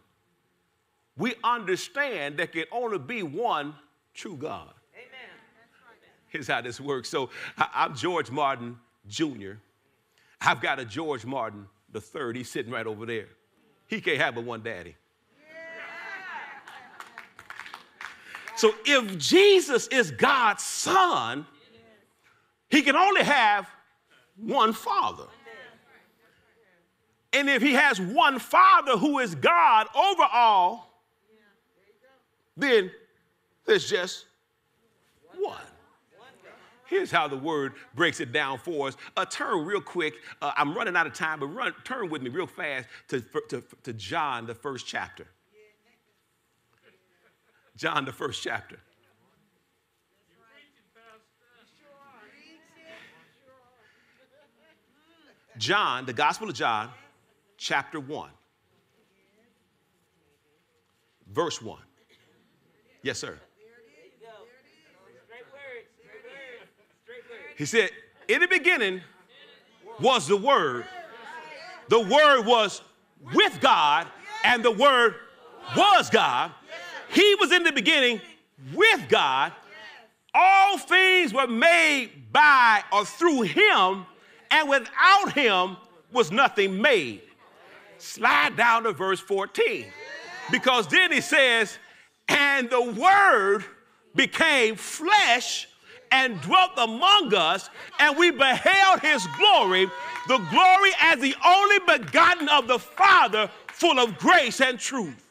we 1.18 1.36
understand 1.44 2.38
there 2.38 2.48
can 2.48 2.66
only 2.72 2.98
be 2.98 3.22
one 3.22 3.76
true 4.14 4.36
God. 4.36 4.74
Amen. 4.96 5.30
Here's 6.30 6.48
how 6.48 6.62
this 6.62 6.80
works. 6.80 7.10
So 7.10 7.30
I'm 7.58 7.96
George 7.96 8.32
Martin 8.32 8.78
Jr. 9.08 9.54
I've 10.40 10.62
got 10.62 10.80
a 10.80 10.86
George 10.86 11.26
Martin 11.26 11.68
the 11.92 12.02
third. 12.02 12.36
He's 12.36 12.50
sitting 12.50 12.72
right 12.72 12.88
over 12.88 13.06
there. 13.06 13.28
He 13.88 14.02
can't 14.02 14.20
have 14.20 14.36
but 14.36 14.44
one 14.44 14.62
daddy. 14.62 14.96
So 18.56 18.74
if 18.86 19.18
Jesus 19.18 19.88
is 19.88 20.12
God's 20.12 20.64
son, 20.64 21.46
he 22.70 22.84
can 22.84 22.96
only 22.96 23.24
have 23.24 23.68
one 24.38 24.72
father. 24.74 25.26
And 27.34 27.50
if 27.50 27.62
he 27.62 27.74
has 27.74 28.00
one 28.00 28.40
father 28.40 28.98
who 28.98 29.20
is 29.20 29.36
God 29.36 29.88
over 29.96 30.24
all, 30.32 31.02
then 32.56 32.92
there's 33.66 33.90
just. 33.90 34.26
Here's 36.92 37.10
how 37.10 37.30
the 37.30 37.38
word 37.38 37.76
breaks 37.96 38.20
it 38.20 38.34
down 38.34 38.58
for 38.58 38.90
us. 38.90 38.98
Uh, 39.16 39.24
turn 39.24 39.66
real 39.66 39.80
quick. 39.80 40.16
Uh, 40.42 40.52
I'm 40.58 40.74
running 40.74 40.98
out 40.98 41.08
of 41.08 41.14
time, 41.14 41.40
but 41.40 41.46
run, 41.48 41.74
turn 41.86 42.10
with 42.10 42.22
me 42.22 42.30
real 42.30 42.46
fast 42.46 42.86
to, 43.08 43.22
to, 43.48 43.64
to 43.84 43.94
John, 43.94 44.46
the 44.46 44.54
first 44.54 44.86
chapter. 44.86 45.26
John, 47.78 48.04
the 48.04 48.12
first 48.12 48.44
chapter. 48.44 48.78
John, 55.58 56.06
the 56.06 56.12
Gospel 56.12 56.50
of 56.50 56.56
John, 56.56 56.90
chapter 57.58 58.02
1, 58.02 58.30
verse 61.32 61.62
1. 61.62 61.80
Yes, 63.02 63.18
sir. 63.18 63.40
He 67.62 67.68
said, 67.68 67.92
In 68.28 68.42
the 68.42 68.48
beginning 68.48 69.02
was 70.00 70.28
the 70.28 70.36
Word. 70.36 70.84
The 71.90 72.00
Word 72.00 72.42
was 72.42 72.82
with 73.36 73.62
God, 73.62 74.08
and 74.44 74.66
the 74.66 74.72
Word 74.72 75.14
was 75.78 76.10
God. 76.10 76.54
He 77.10 77.36
was 77.36 77.52
in 77.52 77.62
the 77.62 77.72
beginning 77.72 78.20
with 78.74 79.08
God. 79.10 79.54
All 80.34 80.80
things 80.80 81.36
were 81.36 81.46
made 81.46 82.34
by 82.34 82.82
or 82.92 83.06
through 83.06 83.44
him, 83.44 84.08
and 84.50 84.68
without 84.68 85.34
him 85.34 85.78
was 86.12 86.32
nothing 86.32 86.82
made. 86.82 87.22
Slide 88.00 88.58
down 88.58 88.86
to 88.86 88.92
verse 88.92 89.20
14. 89.20 89.86
Because 90.50 90.88
then 90.88 91.12
he 91.12 91.22
says, 91.22 91.78
and 92.28 92.72
the 92.72 92.82
word 92.82 93.64
became 94.16 94.76
flesh 94.76 95.68
and 96.12 96.40
dwelt 96.42 96.72
among 96.78 97.34
us, 97.34 97.70
and 98.00 98.18
we 98.18 98.32
beheld 98.32 99.00
his 99.00 99.26
glory, 99.38 99.90
the 100.28 100.38
glory 100.38 100.92
as 101.00 101.20
the 101.20 101.34
only 101.46 101.80
begotten 101.80 102.50
of 102.50 102.68
the 102.68 102.78
Father, 102.78 103.50
full 103.68 103.98
of 103.98 104.18
grace 104.18 104.62
and 104.62 104.78
truth. 104.78 105.28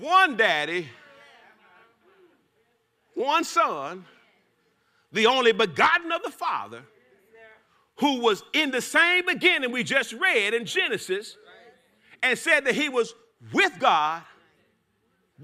One 0.00 0.36
daddy, 0.36 0.88
one 3.14 3.44
son, 3.44 4.04
the 5.12 5.26
only 5.26 5.52
begotten 5.52 6.12
of 6.12 6.22
the 6.22 6.30
Father, 6.30 6.82
who 8.00 8.20
was 8.20 8.42
in 8.52 8.70
the 8.70 8.82
same 8.82 9.24
beginning 9.24 9.72
we 9.72 9.82
just 9.82 10.12
read 10.12 10.52
in 10.52 10.66
Genesis, 10.66 11.36
and 12.22 12.38
said 12.38 12.66
that 12.66 12.74
he 12.74 12.88
was 12.88 13.14
with 13.52 13.72
God 13.78 14.22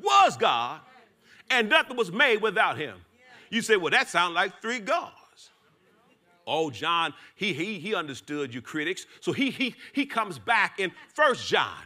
was 0.01 0.37
God, 0.37 0.81
and 1.51 1.69
nothing 1.69 1.97
was 1.97 2.11
made 2.11 2.41
without 2.41 2.79
him. 2.79 2.99
You 3.51 3.61
say, 3.61 3.77
well, 3.77 3.91
that 3.91 4.09
sounds 4.09 4.35
like 4.35 4.63
three 4.63 4.79
gods. 4.79 5.13
Oh, 6.47 6.71
John, 6.71 7.15
he, 7.35 7.53
he, 7.53 7.79
he 7.79 7.95
understood 7.95 8.53
you 8.53 8.63
critics. 8.63 9.07
So 9.21 9.33
he, 9.33 9.51
he, 9.51 9.75
he 9.93 10.07
comes 10.07 10.39
back 10.39 10.81
in 10.81 10.91
First 11.15 11.47
John 11.47 11.79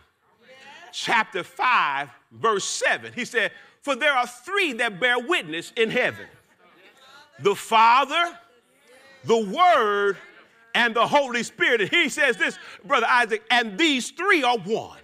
chapter 0.93 1.43
5, 1.43 2.09
verse 2.33 2.65
7. 2.65 3.13
He 3.13 3.25
said, 3.25 3.53
For 3.83 3.95
there 3.95 4.13
are 4.13 4.27
three 4.27 4.73
that 4.75 4.99
bear 4.99 5.19
witness 5.19 5.73
in 5.77 5.91
heaven 5.91 6.27
the 7.41 7.55
Father, 7.55 8.39
the 9.25 9.37
Word, 9.37 10.17
and 10.75 10.95
the 10.95 11.07
Holy 11.07 11.43
Spirit. 11.43 11.83
And 11.83 11.91
he 11.91 12.09
says 12.09 12.39
this, 12.39 12.59
Brother 12.85 13.07
Isaac, 13.09 13.43
and 13.51 13.77
these 13.77 14.11
three 14.11 14.43
are 14.43 14.57
one. 14.59 14.99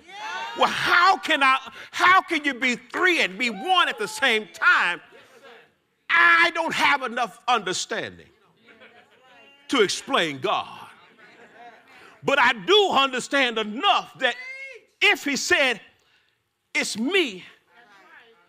Well, 0.58 0.68
how 0.68 1.16
can 1.16 1.42
I, 1.42 1.58
how 1.90 2.20
can 2.20 2.44
you 2.44 2.54
be 2.54 2.76
three 2.76 3.22
and 3.22 3.38
be 3.38 3.50
one 3.50 3.88
at 3.88 3.98
the 3.98 4.08
same 4.08 4.48
time? 4.52 5.00
I 6.10 6.50
don't 6.54 6.74
have 6.74 7.02
enough 7.02 7.40
understanding 7.48 8.26
to 9.68 9.80
explain 9.80 10.38
God. 10.38 10.68
But 12.22 12.38
I 12.38 12.52
do 12.52 12.90
understand 12.90 13.58
enough 13.58 14.16
that 14.18 14.36
if 15.00 15.24
he 15.24 15.36
said, 15.36 15.80
It's 16.74 16.98
me, 16.98 17.44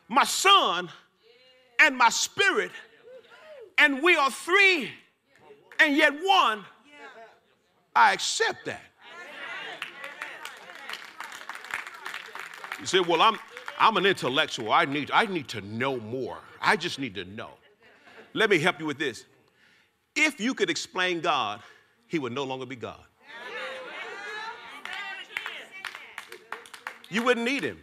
my 0.09 0.25
son, 0.25 0.89
and 1.79 1.97
my 1.97 2.09
spirit, 2.09 2.71
and 3.77 4.03
we 4.03 4.15
are 4.15 4.29
three 4.29 4.91
and 5.79 5.97
yet 5.97 6.13
one, 6.23 6.63
I 7.95 8.13
accept 8.13 8.65
that. 8.65 8.81
You 12.83 12.87
say, 12.87 12.99
well, 12.99 13.21
I'm, 13.21 13.39
I'm 13.79 13.95
an 13.95 14.05
intellectual. 14.05 14.73
I 14.73 14.83
need, 14.83 15.09
I 15.11 15.25
need 15.25 15.47
to 15.49 15.61
know 15.61 16.01
more. 16.01 16.39
I 16.61 16.75
just 16.75 16.99
need 16.99 17.15
to 17.15 17.23
know. 17.23 17.51
Let 18.33 18.49
me 18.49 18.59
help 18.59 18.77
you 18.81 18.85
with 18.85 18.99
this. 18.99 19.23
If 20.17 20.41
you 20.41 20.53
could 20.53 20.69
explain 20.69 21.21
God, 21.21 21.61
he 22.07 22.19
would 22.19 22.33
no 22.33 22.43
longer 22.43 22.65
be 22.65 22.75
God. 22.75 22.99
You 27.09 27.23
wouldn't 27.23 27.45
need 27.45 27.63
him. 27.63 27.81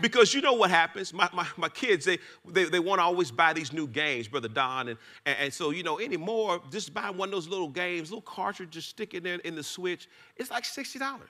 Because 0.00 0.34
you 0.34 0.40
know 0.40 0.54
what 0.54 0.70
happens? 0.70 1.12
My, 1.12 1.28
my, 1.32 1.46
my 1.56 1.68
kids, 1.68 2.04
they, 2.04 2.18
they, 2.48 2.64
they 2.64 2.80
want 2.80 2.98
to 2.98 3.04
always 3.04 3.30
buy 3.30 3.52
these 3.52 3.72
new 3.72 3.86
games, 3.86 4.26
Brother 4.26 4.48
Don. 4.48 4.88
And, 4.88 4.98
and, 5.24 5.36
and, 5.38 5.54
so, 5.54 5.70
you 5.70 5.84
know, 5.84 6.00
anymore, 6.00 6.60
just 6.72 6.92
buy 6.92 7.10
one 7.10 7.28
of 7.28 7.32
those 7.32 7.46
little 7.46 7.68
games, 7.68 8.10
little 8.10 8.22
cartridge, 8.22 8.70
just 8.70 8.88
stick 8.88 9.14
in, 9.14 9.24
in 9.24 9.54
the 9.54 9.62
switch. 9.62 10.08
It's 10.36 10.50
like 10.50 10.64
$60. 10.64 11.20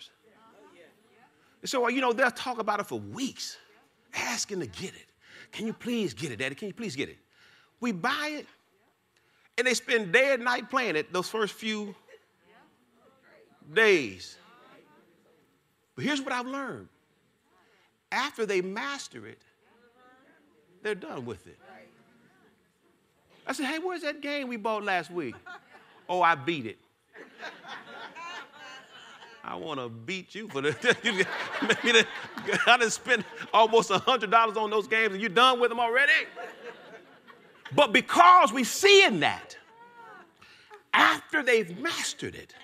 So, 1.64 1.84
uh, 1.84 1.88
you 1.88 2.00
know, 2.00 2.12
they'll 2.12 2.30
talk 2.30 2.58
about 2.58 2.80
it 2.80 2.86
for 2.86 2.98
weeks, 2.98 3.58
asking 4.14 4.60
to 4.60 4.66
get 4.66 4.94
it. 4.94 5.06
Can 5.52 5.66
you 5.66 5.72
please 5.72 6.14
get 6.14 6.30
it, 6.32 6.38
Daddy? 6.38 6.54
Can 6.54 6.68
you 6.68 6.74
please 6.74 6.96
get 6.96 7.08
it? 7.08 7.18
We 7.80 7.92
buy 7.92 8.32
it, 8.38 8.46
and 9.58 9.66
they 9.66 9.74
spend 9.74 10.12
day 10.12 10.34
and 10.34 10.44
night 10.44 10.70
playing 10.70 10.96
it 10.96 11.12
those 11.12 11.28
first 11.28 11.54
few 11.54 11.94
days. 13.72 14.36
But 15.94 16.04
here's 16.04 16.20
what 16.20 16.32
I've 16.32 16.46
learned 16.46 16.88
after 18.12 18.46
they 18.46 18.60
master 18.60 19.26
it, 19.26 19.42
they're 20.82 20.94
done 20.94 21.24
with 21.24 21.46
it. 21.46 21.58
I 23.46 23.52
said, 23.52 23.66
hey, 23.66 23.78
where's 23.78 24.02
that 24.02 24.20
game 24.20 24.48
we 24.48 24.56
bought 24.56 24.84
last 24.84 25.10
week? 25.10 25.34
Oh, 26.12 26.22
I 26.22 26.34
beat 26.34 26.66
it. 26.66 26.76
I 29.42 29.56
want 29.56 29.80
to 29.80 29.88
beat 29.88 30.34
you 30.34 30.48
for 30.48 30.60
the. 30.60 31.26
I 32.66 32.76
done 32.76 32.90
spent 32.90 33.24
almost 33.52 33.90
$100 33.90 34.56
on 34.56 34.70
those 34.70 34.86
games 34.86 35.12
and 35.12 35.20
you're 35.20 35.30
done 35.30 35.60
with 35.60 35.70
them 35.70 35.80
already. 35.80 36.12
But 37.74 37.92
because 37.92 38.52
we 38.52 38.64
see 38.64 39.04
in 39.04 39.20
that, 39.20 39.56
after 40.92 41.42
they've 41.42 41.78
mastered 41.78 42.34
it, 42.34 42.54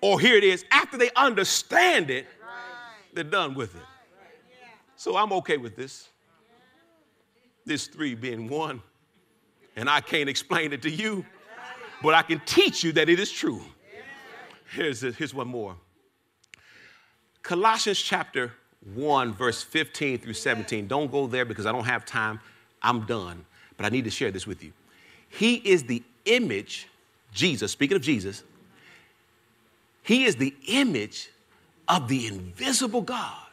or 0.00 0.20
here 0.20 0.36
it 0.36 0.44
is, 0.44 0.64
after 0.70 0.98
they 0.98 1.10
understand 1.16 2.10
it, 2.10 2.26
they're 3.12 3.24
done 3.24 3.54
with 3.54 3.74
it. 3.74 3.82
So 4.96 5.16
I'm 5.16 5.32
okay 5.34 5.56
with 5.56 5.76
this. 5.76 6.08
This 7.64 7.86
three 7.86 8.14
being 8.14 8.48
one. 8.48 8.82
And 9.76 9.88
I 9.88 10.00
can't 10.00 10.28
explain 10.28 10.72
it 10.72 10.82
to 10.82 10.90
you, 10.90 11.24
but 12.02 12.14
I 12.14 12.22
can 12.22 12.40
teach 12.46 12.84
you 12.84 12.92
that 12.92 13.08
it 13.08 13.18
is 13.18 13.30
true. 13.30 13.62
Here's, 14.74 15.00
here's 15.00 15.32
one 15.32 15.48
more. 15.48 15.76
Colossians 17.42 18.00
chapter 18.00 18.52
1, 18.94 19.32
verse 19.32 19.62
15 19.62 20.18
through 20.18 20.32
17. 20.34 20.86
Don't 20.86 21.10
go 21.10 21.26
there 21.26 21.44
because 21.44 21.66
I 21.66 21.72
don't 21.72 21.84
have 21.84 22.04
time. 22.04 22.40
I'm 22.82 23.06
done. 23.06 23.44
But 23.76 23.86
I 23.86 23.88
need 23.88 24.04
to 24.04 24.10
share 24.10 24.30
this 24.30 24.46
with 24.46 24.62
you. 24.62 24.72
He 25.28 25.56
is 25.56 25.84
the 25.84 26.02
image, 26.24 26.88
Jesus, 27.32 27.72
speaking 27.72 27.96
of 27.96 28.02
Jesus, 28.02 28.42
he 30.02 30.24
is 30.24 30.36
the 30.36 30.54
image 30.68 31.30
of 31.88 32.08
the 32.08 32.26
invisible 32.26 33.00
God, 33.00 33.46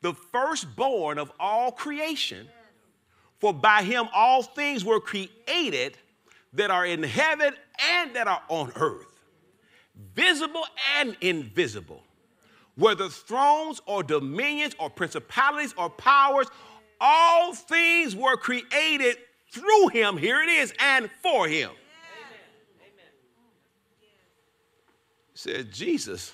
the 0.00 0.14
firstborn 0.14 1.18
of 1.18 1.30
all 1.38 1.72
creation. 1.72 2.48
For 3.38 3.52
by 3.52 3.82
him 3.82 4.08
all 4.14 4.42
things 4.42 4.84
were 4.84 4.98
created 4.98 5.98
that 6.54 6.70
are 6.70 6.86
in 6.86 7.02
heaven 7.02 7.52
and 7.78 8.16
that 8.16 8.26
are 8.26 8.42
on 8.48 8.72
earth, 8.76 9.15
visible 10.14 10.64
and 10.98 11.16
invisible 11.20 12.02
whether 12.76 13.08
thrones 13.08 13.80
or 13.86 14.02
dominions 14.02 14.74
or 14.78 14.88
principalities 14.90 15.74
or 15.76 15.90
powers, 15.90 16.46
all 17.00 17.54
things 17.54 18.14
were 18.14 18.36
created 18.36 19.16
through 19.50 19.88
him, 19.88 20.16
here 20.16 20.42
it 20.42 20.48
is, 20.48 20.72
and 20.78 21.10
for 21.22 21.48
him. 21.48 21.70
Said 25.34 25.72
Jesus 25.72 26.32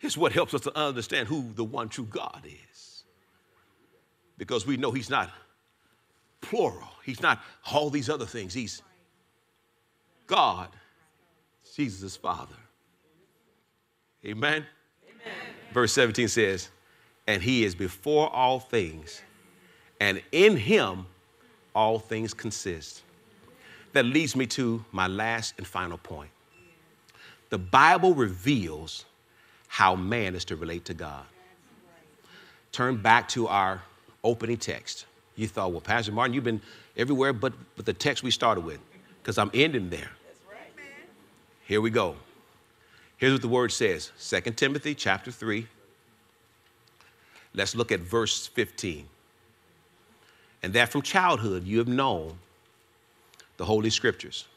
is 0.00 0.16
what 0.16 0.32
helps 0.32 0.54
us 0.54 0.62
to 0.62 0.78
understand 0.78 1.28
who 1.28 1.52
the 1.54 1.64
one 1.64 1.88
true 1.88 2.04
God 2.04 2.42
is. 2.46 3.04
Because 4.36 4.66
we 4.66 4.76
know 4.76 4.90
he's 4.90 5.10
not 5.10 5.30
plural, 6.40 6.88
he's 7.04 7.20
not 7.20 7.42
all 7.72 7.90
these 7.90 8.08
other 8.08 8.26
things. 8.26 8.54
He's 8.54 8.82
God, 10.26 10.68
Jesus' 11.74 12.16
Father. 12.16 12.56
Amen. 14.24 14.66
Verse 15.72 15.92
17 15.92 16.28
says, 16.28 16.68
And 17.26 17.42
he 17.42 17.64
is 17.64 17.74
before 17.74 18.28
all 18.34 18.60
things, 18.60 19.22
and 20.00 20.22
in 20.32 20.56
him 20.56 21.06
all 21.74 21.98
things 21.98 22.34
consist. 22.34 23.02
That 23.92 24.04
leads 24.04 24.36
me 24.36 24.46
to 24.48 24.84
my 24.92 25.06
last 25.06 25.54
and 25.58 25.66
final 25.66 25.98
point. 25.98 26.30
The 27.50 27.58
Bible 27.58 28.14
reveals 28.14 29.04
how 29.66 29.96
man 29.96 30.34
is 30.34 30.44
to 30.46 30.56
relate 30.56 30.84
to 30.86 30.94
God. 30.94 31.24
Turn 32.72 32.96
back 32.96 33.28
to 33.30 33.48
our 33.48 33.82
opening 34.22 34.56
text. 34.56 35.06
You 35.34 35.48
thought, 35.48 35.72
well, 35.72 35.80
Pastor 35.80 36.12
Martin, 36.12 36.34
you've 36.34 36.44
been 36.44 36.60
everywhere 36.96 37.32
but, 37.32 37.52
but 37.76 37.86
the 37.86 37.92
text 37.92 38.22
we 38.22 38.30
started 38.30 38.64
with, 38.64 38.78
because 39.22 39.38
I'm 39.38 39.50
ending 39.54 39.90
there. 39.90 40.10
Here 41.70 41.80
we 41.80 41.90
go. 41.90 42.16
Here's 43.16 43.34
what 43.34 43.42
the 43.42 43.48
word 43.48 43.70
says 43.70 44.10
2 44.18 44.40
Timothy 44.54 44.92
chapter 44.92 45.30
3. 45.30 45.68
Let's 47.54 47.76
look 47.76 47.92
at 47.92 48.00
verse 48.00 48.48
15. 48.48 49.06
And 50.64 50.72
that 50.72 50.88
from 50.88 51.02
childhood 51.02 51.64
you 51.64 51.78
have 51.78 51.86
known 51.86 52.36
the 53.56 53.64
Holy 53.64 53.88
Scriptures, 53.88 54.48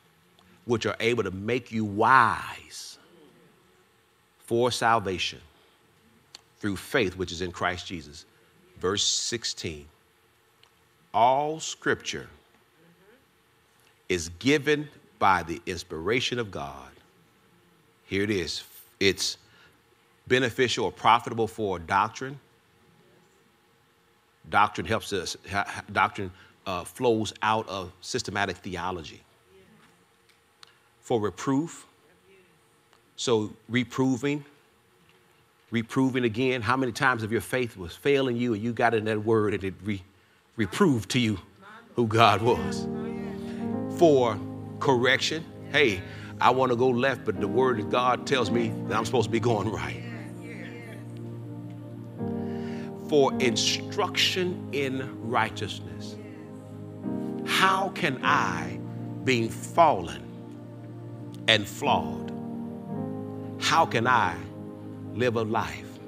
which 0.65 0.87
are 0.87 0.95
able 0.99 1.21
to 1.21 1.29
make 1.29 1.71
you 1.71 1.85
wise 1.85 2.97
for 4.39 4.71
salvation 4.71 5.39
through 6.57 6.77
faith 6.77 7.15
which 7.15 7.31
is 7.31 7.43
in 7.43 7.51
Christ 7.51 7.85
Jesus. 7.85 8.25
Verse 8.79 9.05
16 9.05 9.85
All 11.13 11.59
scripture 11.59 12.27
is 14.09 14.29
given 14.39 14.89
by 15.19 15.43
the 15.43 15.61
inspiration 15.67 16.39
of 16.39 16.49
God. 16.49 16.89
Here 18.13 18.21
it 18.21 18.29
is 18.29 18.61
it's 18.99 19.37
beneficial 20.27 20.85
or 20.85 20.91
profitable 20.91 21.47
for 21.47 21.79
doctrine. 21.79 22.39
Doctrine 24.51 24.85
helps 24.85 25.11
us, 25.13 25.35
doctrine 25.91 26.29
uh, 26.67 26.83
flows 26.83 27.33
out 27.41 27.67
of 27.67 27.91
systematic 28.01 28.57
theology. 28.57 29.23
For 31.01 31.19
reproof, 31.19 31.87
so 33.15 33.51
reproving, 33.67 34.45
reproving 35.71 36.23
again. 36.23 36.61
How 36.61 36.77
many 36.77 36.91
times 36.91 37.23
have 37.23 37.31
your 37.31 37.41
faith 37.41 37.75
was 37.75 37.95
failing 37.95 38.37
you 38.37 38.53
and 38.53 38.61
you 38.61 38.73
got 38.73 38.93
in 38.93 39.05
that 39.05 39.25
word 39.25 39.55
and 39.55 39.63
it 39.63 39.73
re- 39.83 40.03
reproved 40.55 41.09
to 41.09 41.19
you 41.19 41.39
who 41.95 42.05
God 42.05 42.43
was? 42.43 42.87
For 43.97 44.37
correction, 44.79 45.43
hey, 45.71 46.03
I 46.41 46.49
want 46.49 46.71
to 46.71 46.75
go 46.75 46.89
left, 46.89 47.25
but 47.25 47.39
the 47.39 47.47
word 47.47 47.79
of 47.79 47.89
God 47.89 48.27
tells 48.27 48.51
me 48.51 48.73
that 48.87 48.97
I'm 48.97 49.05
supposed 49.05 49.25
to 49.27 49.31
be 49.31 49.39
going 49.39 49.71
right. 49.71 50.03
For 53.09 53.33
instruction 53.39 54.69
in 54.71 55.29
righteousness. 55.29 56.15
How 57.45 57.89
can 57.89 58.19
I, 58.23 58.79
being 59.23 59.49
fallen 59.49 60.23
and 61.47 61.67
flawed, 61.67 62.31
how 63.59 63.85
can 63.85 64.07
I 64.07 64.35
live 65.13 65.35
a 65.35 65.43
life 65.43 65.99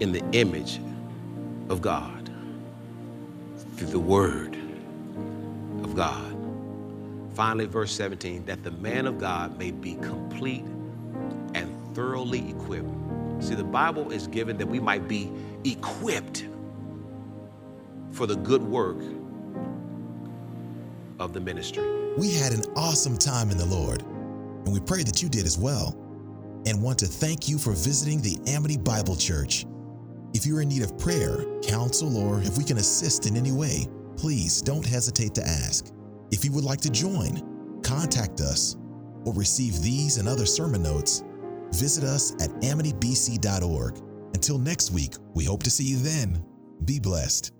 in 0.00 0.12
the 0.12 0.22
image 0.32 0.80
of 1.68 1.80
God 1.80 2.30
through 3.76 3.88
the 3.88 3.98
Word 3.98 4.56
of 5.82 5.94
God? 5.94 6.35
Finally, 7.36 7.66
verse 7.66 7.92
17 7.92 8.46
that 8.46 8.64
the 8.64 8.70
man 8.70 9.06
of 9.06 9.18
God 9.18 9.58
may 9.58 9.70
be 9.70 9.96
complete 9.96 10.64
and 11.52 11.70
thoroughly 11.94 12.48
equipped. 12.48 12.88
See, 13.40 13.54
the 13.54 13.62
Bible 13.62 14.10
is 14.10 14.26
given 14.26 14.56
that 14.56 14.66
we 14.66 14.80
might 14.80 15.06
be 15.06 15.30
equipped 15.64 16.46
for 18.10 18.26
the 18.26 18.36
good 18.36 18.62
work 18.62 18.96
of 21.18 21.34
the 21.34 21.40
ministry. 21.40 21.84
We 22.16 22.32
had 22.32 22.54
an 22.54 22.62
awesome 22.74 23.18
time 23.18 23.50
in 23.50 23.58
the 23.58 23.66
Lord, 23.66 24.00
and 24.00 24.72
we 24.72 24.80
pray 24.80 25.02
that 25.02 25.22
you 25.22 25.28
did 25.28 25.44
as 25.44 25.58
well. 25.58 25.94
And 26.64 26.82
want 26.82 26.98
to 27.00 27.06
thank 27.06 27.50
you 27.50 27.58
for 27.58 27.72
visiting 27.72 28.22
the 28.22 28.38
Amity 28.50 28.78
Bible 28.78 29.14
Church. 29.14 29.66
If 30.32 30.46
you're 30.46 30.62
in 30.62 30.70
need 30.70 30.82
of 30.82 30.98
prayer, 30.98 31.44
counsel, 31.62 32.16
or 32.16 32.40
if 32.40 32.56
we 32.56 32.64
can 32.64 32.78
assist 32.78 33.26
in 33.26 33.36
any 33.36 33.52
way, 33.52 33.86
please 34.16 34.62
don't 34.62 34.86
hesitate 34.86 35.34
to 35.34 35.46
ask. 35.46 35.92
If 36.30 36.44
you 36.44 36.52
would 36.52 36.64
like 36.64 36.80
to 36.82 36.90
join, 36.90 37.80
contact 37.82 38.40
us, 38.40 38.76
or 39.24 39.32
receive 39.32 39.80
these 39.82 40.18
and 40.18 40.28
other 40.28 40.46
sermon 40.46 40.82
notes, 40.82 41.22
visit 41.72 42.04
us 42.04 42.32
at 42.42 42.50
amitybc.org. 42.62 43.98
Until 44.34 44.58
next 44.58 44.90
week, 44.92 45.14
we 45.34 45.44
hope 45.44 45.62
to 45.62 45.70
see 45.70 45.84
you 45.84 45.98
then. 45.98 46.44
Be 46.84 46.98
blessed. 46.98 47.52